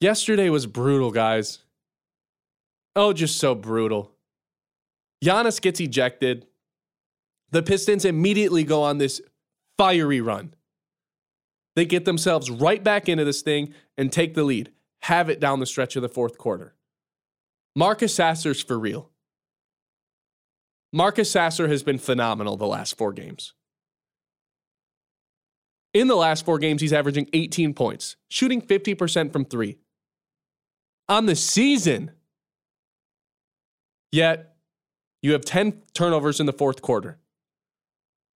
[0.00, 1.58] Yesterday was brutal, guys.
[2.96, 4.12] Oh, just so brutal.
[5.24, 6.46] Giannis gets ejected.
[7.50, 9.20] The Pistons immediately go on this
[9.76, 10.54] fiery run.
[11.76, 15.60] They get themselves right back into this thing and take the lead, have it down
[15.60, 16.74] the stretch of the fourth quarter.
[17.76, 19.10] Marcus Sasser's for real.
[20.92, 23.54] Marcus Sasser has been phenomenal the last four games.
[25.94, 29.78] In the last four games, he's averaging 18 points, shooting 50% from three.
[31.08, 32.12] On the season,
[34.12, 34.56] yet
[35.22, 37.18] you have 10 turnovers in the fourth quarter.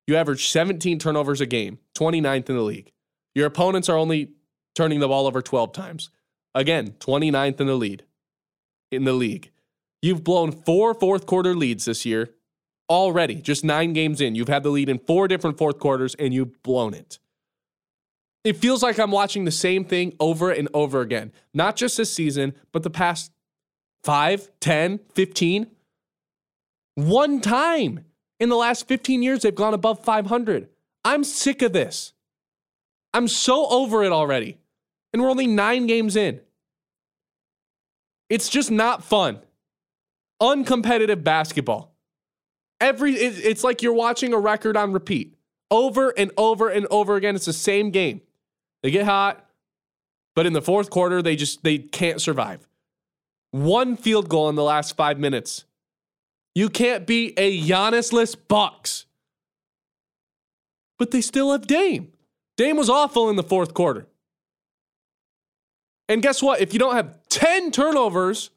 [0.07, 2.93] You average 17 turnovers a game, 29th in the league.
[3.35, 4.33] Your opponents are only
[4.75, 6.11] turning the ball over 12 times.
[6.55, 8.05] Again, 29th in the lead
[8.95, 9.51] in the league.
[10.03, 12.31] You've blown four fourth quarter leads this year
[12.89, 14.35] already, just nine games in.
[14.35, 17.19] You've had the lead in four different fourth quarters and you've blown it.
[18.45, 22.13] It feels like I'm watching the same thing over and over again, not just this
[22.13, 23.33] season, but the past
[24.05, 25.67] 5, 10, 15.
[26.97, 28.05] One time
[28.39, 30.69] in the last 15 years, they've gone above 500.
[31.05, 32.13] I'm sick of this.
[33.15, 34.59] I'm so over it already.
[35.13, 36.41] And we're only nine games in.
[38.29, 39.41] It's just not fun.
[40.41, 41.95] Uncompetitive basketball.
[42.81, 45.37] Every it's like you're watching a record on repeat.
[45.71, 47.35] Over and over and over again.
[47.35, 48.21] It's the same game.
[48.83, 49.49] They get hot,
[50.35, 52.67] but in the fourth quarter, they just they can't survive.
[53.51, 55.65] One field goal in the last five minutes
[56.55, 59.07] you can't be a Giannisless Bucks.
[60.99, 62.13] But they still have Dame.
[62.57, 64.07] Dame was awful in the fourth quarter.
[66.09, 66.61] And guess what?
[66.61, 68.51] If you don't have 10 turnovers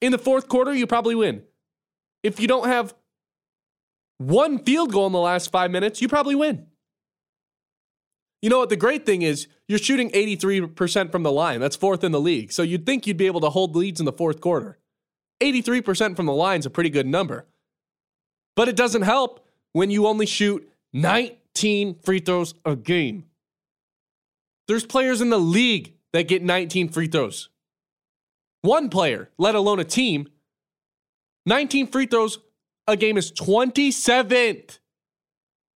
[0.00, 1.42] in the fourth quarter, you probably win.
[2.22, 2.94] If you don't have
[4.18, 6.66] one field goal in the last five minutes, you probably win.
[8.42, 8.68] You know what?
[8.68, 11.58] The great thing is you're shooting 83% from the line.
[11.58, 12.52] That's fourth in the league.
[12.52, 14.78] So you'd think you'd be able to hold leads in the fourth quarter.
[15.40, 17.46] 83% from the line is a pretty good number.
[18.54, 23.24] But it doesn't help when you only shoot 19 free throws a game.
[24.68, 27.48] There's players in the league that get 19 free throws.
[28.62, 30.28] One player, let alone a team.
[31.46, 32.38] 19 free throws
[32.86, 34.78] a game is 27th.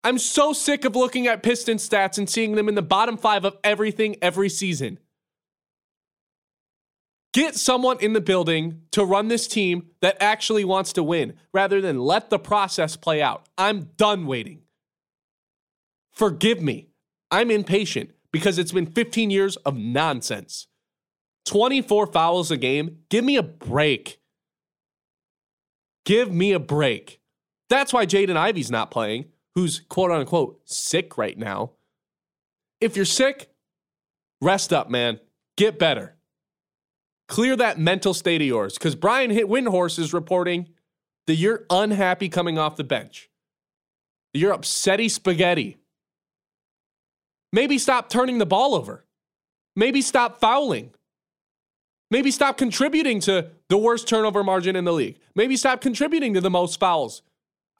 [0.02, 3.44] I'm so sick of looking at Piston stats and seeing them in the bottom five
[3.44, 4.98] of everything every season.
[7.32, 11.80] Get someone in the building to run this team that actually wants to win rather
[11.80, 13.46] than let the process play out.
[13.56, 14.60] I'm done waiting.
[16.12, 16.90] Forgive me.
[17.30, 20.68] I'm impatient because it's been 15 years of nonsense.
[21.46, 22.98] 24 fouls a game.
[23.10, 24.20] Give me a break.
[26.04, 27.20] Give me a break.
[27.70, 31.72] That's why Jaden Ivey's not playing, who's quote unquote sick right now.
[32.80, 33.50] If you're sick,
[34.40, 35.20] rest up, man.
[35.56, 36.16] Get better.
[37.28, 40.68] Clear that mental state of yours because Brian Hit Windhorst is reporting
[41.26, 43.30] that you're unhappy coming off the bench.
[44.34, 45.78] You're upsetty spaghetti.
[47.52, 49.06] Maybe stop turning the ball over.
[49.76, 50.90] Maybe stop fouling.
[52.14, 55.18] Maybe stop contributing to the worst turnover margin in the league.
[55.34, 57.22] Maybe stop contributing to the most fouls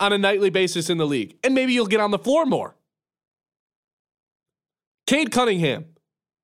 [0.01, 1.37] on a nightly basis in the league.
[1.45, 2.75] And maybe you'll get on the floor more.
[5.07, 5.85] Cade Cunningham.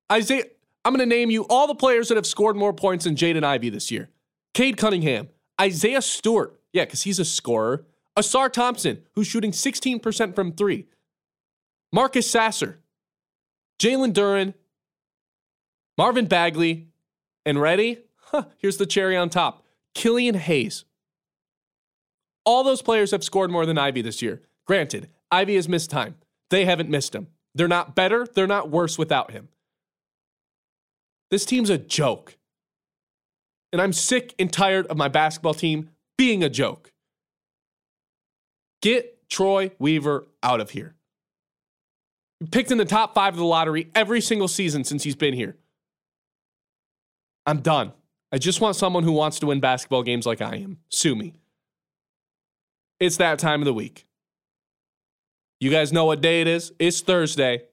[0.09, 0.45] Isaiah,
[0.85, 3.43] I'm going to name you all the players that have scored more points than Jaden
[3.43, 4.09] Ivey this year.
[4.53, 5.27] Cade Cunningham,
[5.59, 7.85] Isaiah Stewart, yeah, because he's a scorer.
[8.17, 10.87] Ausar Thompson, who's shooting 16% from three.
[11.91, 12.79] Marcus Sasser,
[13.79, 14.53] Jalen Duren,
[15.97, 16.87] Marvin Bagley,
[17.45, 17.99] and ready?
[18.15, 19.63] Huh, here's the cherry on top
[19.93, 20.85] Killian Hayes.
[22.45, 24.41] All those players have scored more than Ivey this year.
[24.65, 26.15] Granted, Ivey has missed time.
[26.49, 27.27] They haven't missed him.
[27.53, 29.49] They're not better, they're not worse without him.
[31.29, 32.37] This team's a joke.
[33.71, 36.91] And I'm sick and tired of my basketball team being a joke.
[38.81, 40.95] Get Troy Weaver out of here.
[42.51, 45.55] Picked in the top five of the lottery every single season since he's been here.
[47.45, 47.93] I'm done.
[48.31, 50.77] I just want someone who wants to win basketball games like I am.
[50.89, 51.33] Sue me.
[52.99, 54.05] It's that time of the week.
[55.59, 56.71] You guys know what day it is?
[56.79, 57.63] It's Thursday.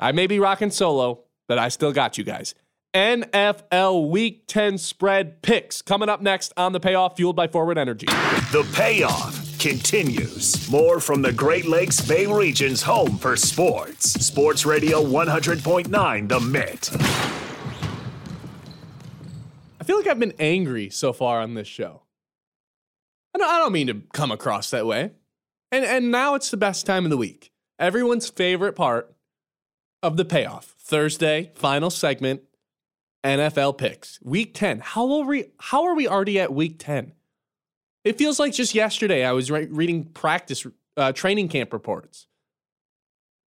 [0.00, 2.54] I may be rocking solo, but I still got you guys.
[2.94, 8.06] NFL Week 10 spread picks coming up next on the payoff fueled by Forward Energy.
[8.06, 10.70] The payoff continues.
[10.70, 14.12] More from the Great Lakes Bay region's home for sports.
[14.12, 17.45] Sports Radio 100.9 The Mitt.
[19.86, 22.02] I feel like I've been angry so far on this show.
[23.32, 25.12] I don't, I don't mean to come across that way.
[25.70, 27.52] And, and now it's the best time of the week.
[27.78, 29.14] Everyone's favorite part
[30.02, 30.74] of the payoff.
[30.80, 32.42] Thursday, final segment,
[33.22, 34.18] NFL picks.
[34.22, 34.80] Week 10.
[34.80, 37.12] How are we, how are we already at week 10?
[38.02, 40.66] It feels like just yesterday I was re- reading practice
[40.96, 42.26] uh, training camp reports,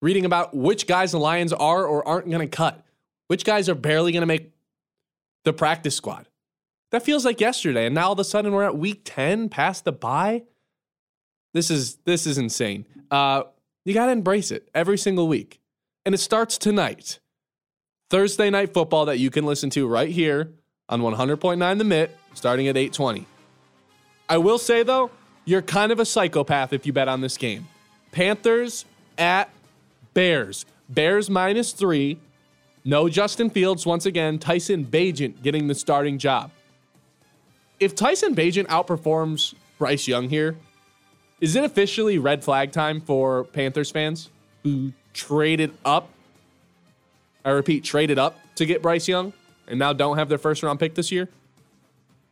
[0.02, 2.86] reading about which guys the Lions are or aren't going to cut,
[3.28, 4.54] which guys are barely going to make
[5.44, 6.28] the practice squad.
[6.92, 9.86] That feels like yesterday, and now all of a sudden we're at week 10 past
[9.86, 10.44] the bye.
[11.54, 12.86] This is this is insane.
[13.10, 13.44] Uh,
[13.86, 15.60] you got to embrace it every single week.
[16.06, 17.20] And it starts tonight.
[18.10, 20.52] Thursday night football that you can listen to right here
[20.88, 23.26] on 100.9 The Mitt starting at 8:20.
[24.28, 25.12] I will say though,
[25.46, 27.68] you're kind of a psychopath if you bet on this game.
[28.12, 28.86] Panthers
[29.18, 29.50] at
[30.14, 30.66] Bears.
[30.88, 32.18] Bears minus 3.
[32.86, 34.40] No Justin Fields once again.
[34.40, 36.52] Tyson Bagent getting the starting job
[37.80, 40.56] if Tyson Bagent outperforms Bryce Young here,
[41.42, 44.30] is it officially red flag time for Panthers fans
[44.64, 46.10] who traded up?
[47.46, 49.32] I repeat, traded up to get Bryce Young
[49.68, 51.30] and now don't have their first round pick this year?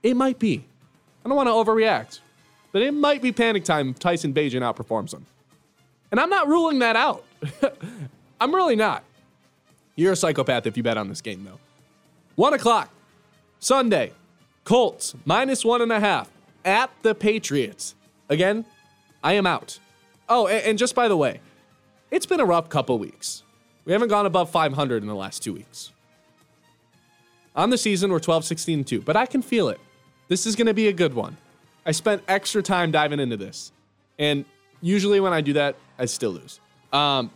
[0.04, 0.66] It might be.
[1.24, 2.20] I don't want to overreact,
[2.72, 5.26] but it might be panic time if Tyson Bagent outperforms them.
[6.12, 7.24] And I'm not ruling that out.
[8.42, 9.04] I'm really not.
[9.96, 11.60] You're a psychopath if you bet on this game, though.
[12.36, 12.90] One o'clock,
[13.60, 14.14] Sunday,
[14.68, 16.30] Colts minus one and a half
[16.66, 17.96] at the Patriots.
[18.28, 18.66] Again,
[19.24, 19.80] I am out.
[20.28, 21.40] Oh, and, and just by the way,
[22.12, 23.44] it's been a rough couple weeks.
[23.86, 25.94] We haven't gone above 500 in the last two weeks.
[27.56, 29.80] On the season, we're 12, 16, 2, but I can feel it.
[30.28, 31.38] This is going to be a good one.
[31.86, 33.72] I spent extra time diving into this.
[34.20, 34.44] And
[34.82, 36.60] usually when I do that, I still lose.
[36.92, 37.32] Um,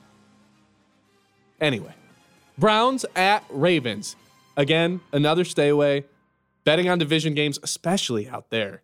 [1.61, 1.93] anyway,
[2.57, 4.17] Browns at Ravens.
[4.57, 6.03] Again, another stay away
[6.64, 8.82] betting on division games, especially out there,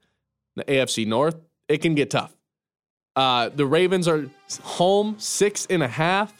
[0.55, 1.35] the AFC North,
[1.67, 2.33] it can get tough.
[3.15, 4.29] Uh, the Ravens are
[4.61, 6.33] home six and a half.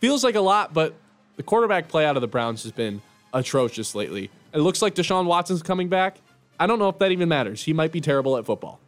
[0.00, 0.94] Feels like a lot, but
[1.36, 4.30] the quarterback play out of the Browns has been atrocious lately.
[4.52, 6.18] It looks like Deshaun Watson's coming back.
[6.58, 7.62] I don't know if that even matters.
[7.64, 8.80] He might be terrible at football.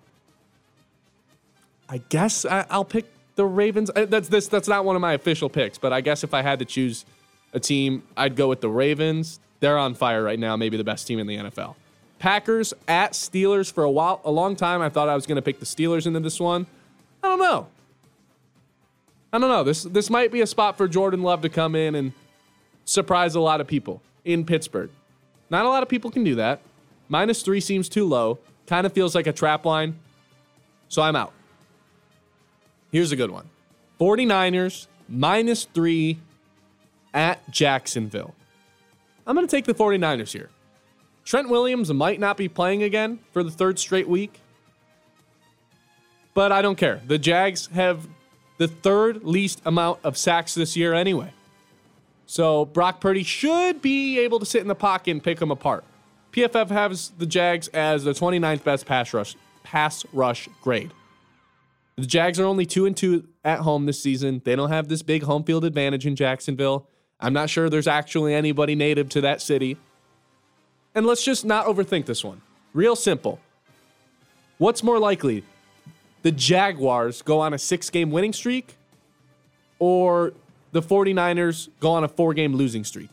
[1.88, 3.90] I guess I, will pick the Ravens.
[3.94, 4.48] Uh, that's this.
[4.48, 7.04] That's not one of my official picks, but I guess if I had to choose
[7.52, 9.40] a team, I'd go with the Ravens.
[9.60, 11.74] They're on fire right now, maybe the best team in the NFL.
[12.22, 14.80] Packers at Steelers for a while, a long time.
[14.80, 16.68] I thought I was going to pick the Steelers into this one.
[17.20, 17.66] I don't know.
[19.32, 19.64] I don't know.
[19.64, 22.12] This this might be a spot for Jordan Love to come in and
[22.84, 24.90] surprise a lot of people in Pittsburgh.
[25.50, 26.60] Not a lot of people can do that.
[27.08, 28.38] Minus three seems too low.
[28.68, 29.98] Kind of feels like a trap line.
[30.88, 31.32] So I'm out.
[32.92, 33.48] Here's a good one
[33.98, 36.18] 49ers minus three
[37.12, 38.32] at Jacksonville.
[39.26, 40.50] I'm going to take the 49ers here.
[41.24, 44.40] Trent Williams might not be playing again for the third straight week,
[46.34, 47.00] but I don't care.
[47.06, 48.08] The Jags have
[48.58, 51.32] the third least amount of sacks this year anyway.
[52.26, 55.84] So Brock Purdy should be able to sit in the pocket and pick them apart.
[56.32, 60.92] PFF has the Jags as the 29th best pass rush pass rush grade.
[61.96, 64.40] The Jags are only 2 and 2 at home this season.
[64.44, 66.88] They don't have this big home field advantage in Jacksonville.
[67.20, 69.76] I'm not sure there's actually anybody native to that city.
[70.94, 72.42] And let's just not overthink this one.
[72.74, 73.40] Real simple.
[74.58, 75.44] What's more likely?
[76.22, 78.76] The Jaguars go on a six game winning streak
[79.78, 80.32] or
[80.70, 83.10] the 49ers go on a four game losing streak?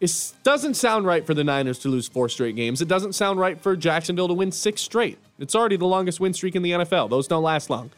[0.00, 2.80] It doesn't sound right for the Niners to lose four straight games.
[2.80, 5.18] It doesn't sound right for Jacksonville to win six straight.
[5.40, 7.10] It's already the longest win streak in the NFL.
[7.10, 7.90] Those don't last long.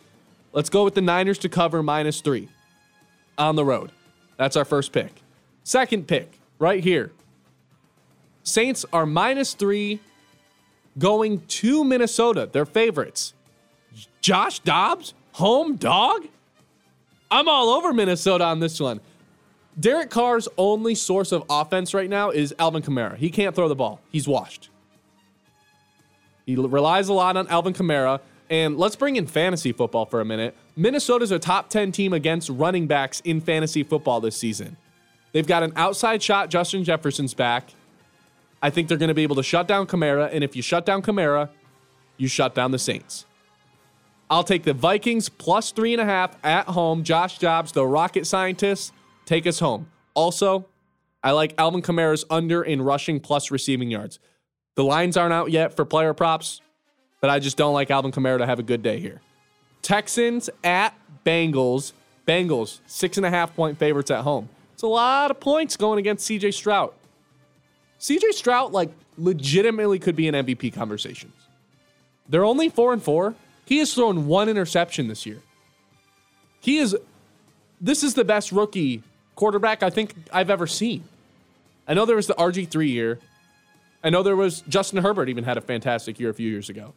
[0.53, 2.49] Let's go with the Niners to cover minus three
[3.37, 3.93] on the road.
[4.39, 5.21] That's our first pick.
[5.63, 7.13] Second pick, right here.
[8.43, 10.01] Saints are minus three
[10.99, 12.49] going to Minnesota.
[12.51, 13.35] They're favorites.
[14.21, 16.27] Josh Dobbs, home dog?
[17.31, 19.01] I'm all over Minnesota on this one.
[19.79, 23.17] Derek Carr's only source of offense right now is Alvin Kamara.
[23.17, 24.01] He can't throw the ball.
[24.11, 24.69] He's washed.
[26.45, 28.21] He relies a lot on Alvin Kamara.
[28.51, 30.57] And let's bring in fantasy football for a minute.
[30.75, 34.77] Minnesota's a top 10 team against running backs in fantasy football this season.
[35.33, 36.51] They've got an outside shot.
[36.51, 37.73] Justin Jefferson's back.
[38.63, 40.29] I think they're going to be able to shut down Kamara.
[40.33, 41.49] And if you shut down Kamara,
[42.17, 43.27] you shut down the Saints.
[44.29, 47.03] I'll take the Vikings plus three and a half at home.
[47.03, 48.93] Josh Dobbs, the rocket scientist,
[49.27, 49.91] take us home.
[50.15, 50.67] Also,
[51.23, 54.19] I like Alvin Kamara's under in rushing plus receiving yards.
[54.77, 56.61] The lines aren't out yet for player props,
[57.21, 59.21] but I just don't like Alvin Kamara to have a good day here.
[59.83, 60.95] Texans at
[61.25, 61.93] Bengals.
[62.27, 64.49] Bengals, six and a half point favorites at home.
[64.75, 66.93] It's a lot of points going against CJ Stroud.
[68.01, 71.35] CJ Stroud, like, legitimately could be in MVP conversations.
[72.29, 73.35] They're only four and four.
[73.67, 75.41] He has thrown one interception this year.
[76.61, 76.97] He is,
[77.81, 79.03] this is the best rookie
[79.35, 81.05] quarterback I think I've ever seen.
[81.87, 83.19] I know there was the RG3 year.
[84.03, 86.95] I know there was Justin Herbert even had a fantastic year a few years ago.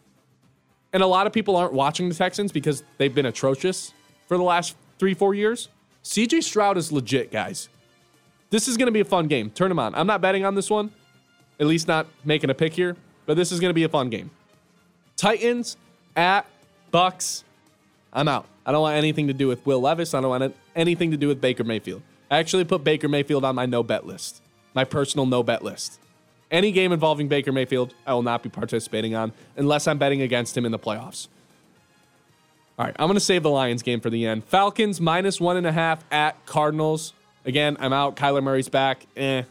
[0.94, 3.94] And a lot of people aren't watching the Texans because they've been atrocious
[4.28, 5.70] for the last three, four years.
[6.04, 7.70] CJ Stroud is legit, guys.
[8.54, 9.50] This is going to be a fun game.
[9.50, 9.96] Turn them on.
[9.96, 10.92] I'm not betting on this one,
[11.60, 12.96] at least not making a pick here,
[13.26, 14.30] but this is going to be a fun game.
[15.18, 15.76] Titans
[16.16, 16.46] at
[16.92, 17.44] Bucks.
[18.14, 18.46] I'm out.
[18.64, 20.14] I don't want anything to do with Will Levis.
[20.14, 22.04] I don't want anything to do with Baker Mayfield.
[22.30, 24.44] I actually put Baker Mayfield on my no bet list,
[24.76, 26.00] my personal no bet list.
[26.52, 30.56] Any game involving Baker Mayfield, I will not be participating on unless I'm betting against
[30.56, 31.28] him in the playoffs.
[32.78, 34.44] All right, I'm going to save the Lions game for the end.
[34.44, 37.14] Falcons minus one and a half at Cardinals.
[37.46, 38.16] Again, I'm out.
[38.16, 39.06] Kyler Murray's back.
[39.16, 39.44] Eh.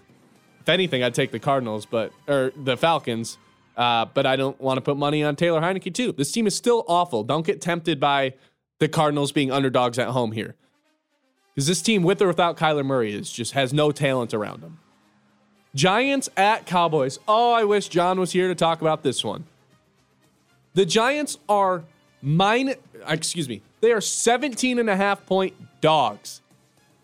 [0.60, 3.38] If anything, I'd take the Cardinals, but or the Falcons.
[3.76, 6.12] Uh, but I don't want to put money on Taylor Heinicke too.
[6.12, 7.24] This team is still awful.
[7.24, 8.34] Don't get tempted by
[8.78, 10.54] the Cardinals being underdogs at home here.
[11.54, 14.78] Because this team, with or without Kyler Murray, is just has no talent around them.
[15.74, 17.18] Giants at Cowboys.
[17.26, 19.44] Oh, I wish John was here to talk about this one.
[20.74, 21.84] The Giants are
[22.20, 22.74] mine,
[23.06, 26.41] excuse me, they are 17 and a half point dogs.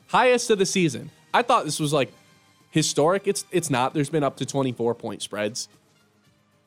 [0.09, 1.11] Highest of the season.
[1.33, 2.13] I thought this was like
[2.71, 3.27] historic.
[3.27, 3.95] It's it's not.
[3.95, 5.69] There's been up to 24 point spreads.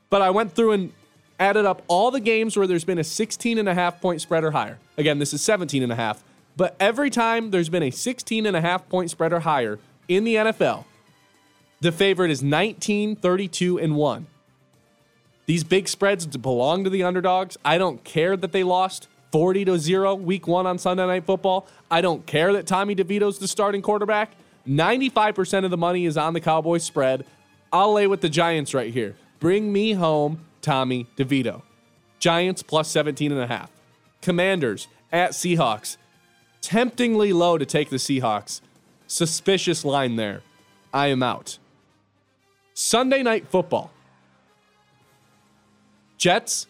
[0.10, 0.94] But I went through and
[1.40, 4.44] added up all the games where there's been a 16 and a half point spread
[4.44, 4.78] or higher.
[4.98, 6.24] Again, this is 17 and a half.
[6.56, 10.24] But every time there's been a 16 and a half point spread or higher in
[10.24, 10.86] the NFL,
[11.80, 14.28] the favorite is 19, 32, and 1.
[15.48, 17.58] These big spreads belong to the underdogs.
[17.66, 21.68] I don't care that they lost 40 to 0 week one on Sunday Night Football.
[21.90, 24.32] I don't care that Tommy DeVito's the starting quarterback.
[24.68, 27.26] 95% of the money is on the Cowboys spread.
[27.74, 29.16] I'll lay with the Giants right here.
[29.40, 31.64] Bring me home, Tommy DeVito.
[32.20, 33.72] Giants plus 17 and a half.
[34.22, 35.98] Commanders at Seahawks
[36.62, 38.62] temptingly low to take the Seahawks.
[39.08, 40.42] Suspicious line there.
[40.94, 41.58] I am out.
[42.74, 43.92] Sunday night football.
[46.18, 46.68] Jets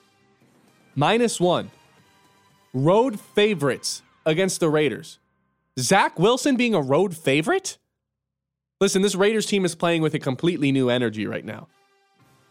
[0.95, 1.71] minus one.
[2.73, 5.19] Road favorites against the Raiders.
[5.79, 7.77] Zach Wilson being a road favorite?
[8.79, 11.67] Listen, this Raiders team is playing with a completely new energy right now.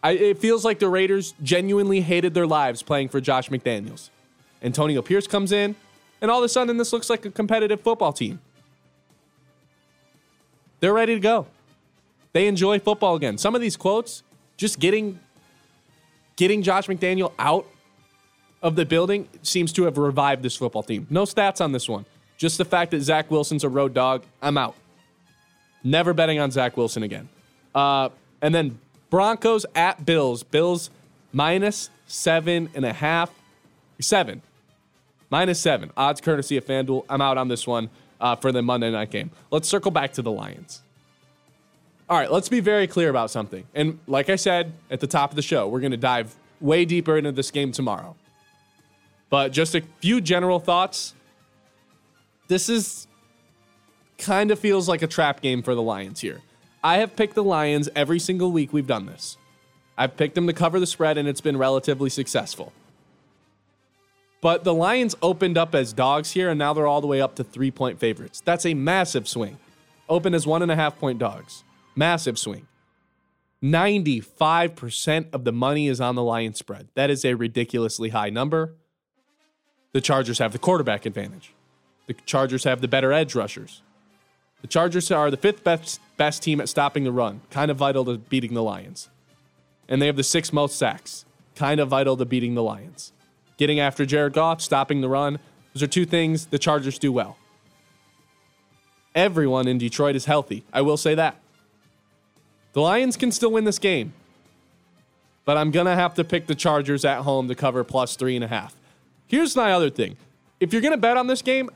[0.03, 4.11] I, it feels like the Raiders genuinely hated their lives playing for Josh McDaniels.
[4.63, 5.75] Antonio Pierce comes in,
[6.21, 8.41] and all of a sudden, this looks like a competitive football team.
[10.81, 11.47] They're ready to go.
[12.33, 13.37] They enjoy football again.
[13.39, 14.23] Some of these quotes,
[14.57, 15.19] just getting
[16.37, 17.67] getting Josh McDaniel out
[18.63, 21.07] of the building seems to have revived this football team.
[21.11, 22.05] No stats on this one.
[22.37, 24.23] Just the fact that Zach Wilson's a road dog.
[24.41, 24.75] I'm out.
[25.83, 27.29] Never betting on Zach Wilson again.
[27.75, 28.11] Uh,
[28.43, 30.43] and then Broncos at Bills.
[30.43, 30.91] Bills
[31.33, 33.31] minus seven and a half.
[34.01, 34.43] Seven.
[35.31, 35.91] Minus seven.
[35.97, 37.05] Odds courtesy of FanDuel.
[37.09, 37.91] I'm out on this one
[38.21, 39.31] uh, for the Monday night game.
[39.51, 40.83] Let's circle back to the Lions.
[42.09, 43.65] All right, let's be very clear about something.
[43.75, 46.85] And like I said at the top of the show, we're going to dive way
[46.85, 48.17] deeper into this game tomorrow.
[49.31, 51.15] But just a few general thoughts.
[52.49, 53.07] This is
[54.19, 56.43] kind of feels like a trap game for the Lions here.
[56.83, 59.37] I have picked the Lions every single week we've done this.
[59.97, 62.73] I've picked them to cover the spread, and it's been relatively successful.
[64.41, 67.37] But the Lions opened up as dogs here, and now they're all the way up
[67.37, 68.41] to three point favorites.
[68.45, 69.59] That's a massive swing.
[70.09, 71.65] Open as one and a half point dogs.
[71.95, 72.67] Massive swing.
[73.63, 76.89] 95% of the money is on the Lions spread.
[76.95, 78.75] That is a ridiculously high number.
[79.93, 81.53] The Chargers have the quarterback advantage.
[82.07, 83.83] The Chargers have the better edge rushers.
[84.63, 88.05] The Chargers are the fifth best, best team at stopping the run, kind of vital
[88.05, 89.09] to beating the Lions.
[89.89, 91.25] And they have the sixth most sacks,
[91.55, 93.13] kind of vital to beating the Lions.
[93.57, 95.39] Getting after Jared Goff, stopping the run,
[95.75, 97.37] those are two things the Chargers do well.
[99.15, 100.65] Everyone in Detroit is healthy.
[100.73, 101.37] I will say that.
[102.73, 104.13] The Lions can still win this game,
[105.45, 108.37] but I'm going to have to pick the Chargers at home to cover plus three
[108.37, 108.77] and a half.
[109.31, 110.17] Here's my other thing.
[110.59, 111.71] If you're going to bet on this game,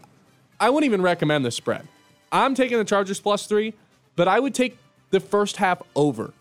[0.59, 1.87] I wouldn't even recommend the spread.
[2.33, 3.75] I'm taking the Chargers plus three,
[4.17, 4.77] but I would take
[5.11, 6.33] the first half over.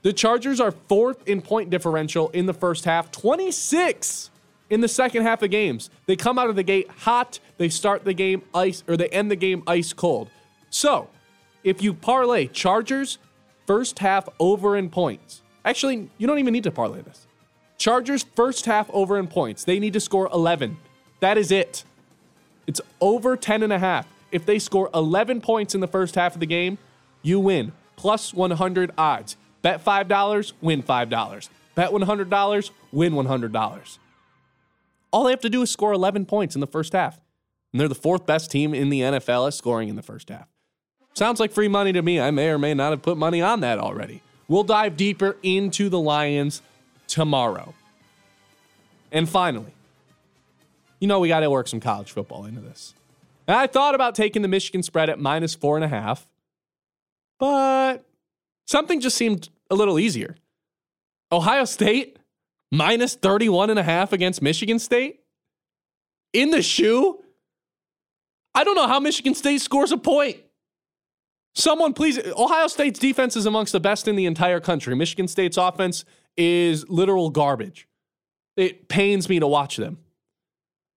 [0.00, 4.30] The Chargers are fourth in point differential in the first half, 26
[4.70, 5.90] in the second half of games.
[6.06, 9.30] They come out of the gate hot, they start the game ice, or they end
[9.30, 10.30] the game ice cold.
[10.70, 11.10] So,
[11.64, 13.18] if you parlay Chargers
[13.66, 17.26] first half over in points, actually, you don't even need to parlay this.
[17.80, 19.64] Chargers first half over in points.
[19.64, 20.76] They need to score 11.
[21.20, 21.82] That is it.
[22.66, 24.06] It's over 10 and a half.
[24.30, 26.76] If they score 11 points in the first half of the game,
[27.22, 27.72] you win.
[27.96, 29.38] Plus 100 odds.
[29.62, 31.48] Bet $5, win $5.
[31.74, 33.98] Bet $100, win $100.
[35.10, 37.18] All they have to do is score 11 points in the first half.
[37.72, 40.48] And they're the fourth best team in the NFL at scoring in the first half.
[41.14, 42.20] Sounds like free money to me.
[42.20, 44.20] I may or may not have put money on that already.
[44.48, 46.60] We'll dive deeper into the Lions
[47.10, 47.74] tomorrow.
[49.12, 49.74] And finally,
[51.00, 52.94] you know, we got to work some college football into this.
[53.46, 56.28] And I thought about taking the Michigan spread at minus four and a half,
[57.38, 58.04] but
[58.66, 60.36] something just seemed a little easier.
[61.32, 62.18] Ohio State
[62.70, 65.20] minus 31 and a half against Michigan State
[66.32, 67.24] in the shoe.
[68.54, 70.38] I don't know how Michigan State scores a point.
[71.54, 74.94] Someone please, Ohio State's defense is amongst the best in the entire country.
[74.94, 76.04] Michigan State's offense
[76.36, 77.86] is literal garbage.
[78.56, 79.98] It pains me to watch them.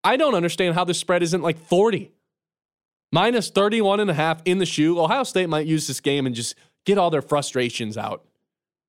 [0.03, 2.11] I don't understand how the spread isn't like 40.
[3.11, 4.99] Minus 31 and a half in the shoe.
[4.99, 6.55] Ohio State might use this game and just
[6.85, 8.25] get all their frustrations out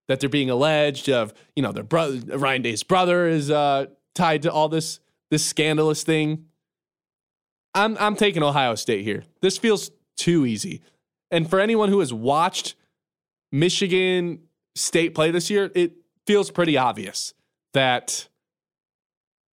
[0.08, 4.42] that they're being alleged of, you know, their brother Ryan Day's brother is uh, tied
[4.42, 6.46] to all this this scandalous thing.
[7.74, 9.24] I'm I'm taking Ohio State here.
[9.40, 10.80] This feels too easy.
[11.30, 12.76] And for anyone who has watched
[13.50, 14.40] Michigan
[14.74, 15.92] State play this year, it
[16.26, 17.34] feels pretty obvious
[17.72, 18.28] that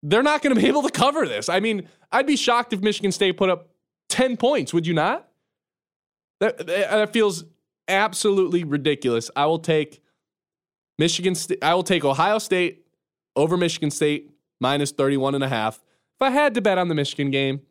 [0.02, 1.48] they're not going to be able to cover this.
[1.48, 3.68] I mean, I'd be shocked if Michigan State put up
[4.08, 5.28] 10 points, would you not?
[6.40, 7.44] That, that feels
[7.88, 9.30] absolutely ridiculous.
[9.36, 10.02] I will take
[10.98, 12.86] Michigan State, I will take Ohio State
[13.36, 15.76] over Michigan State minus 31 and a half.
[15.76, 17.62] If I had to bet on the Michigan game,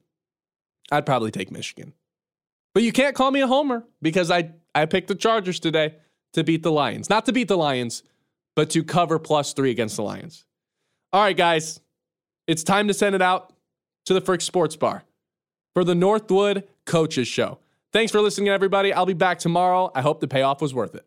[0.91, 1.93] I'd probably take Michigan.
[2.73, 5.95] But you can't call me a homer because I, I picked the Chargers today
[6.33, 7.09] to beat the Lions.
[7.09, 8.03] Not to beat the Lions,
[8.55, 10.45] but to cover plus three against the Lions.
[11.13, 11.79] All right, guys,
[12.47, 13.53] it's time to send it out
[14.05, 15.03] to the Frick Sports Bar
[15.73, 17.59] for the Northwood Coaches Show.
[17.93, 18.93] Thanks for listening, everybody.
[18.93, 19.91] I'll be back tomorrow.
[19.93, 21.05] I hope the payoff was worth it.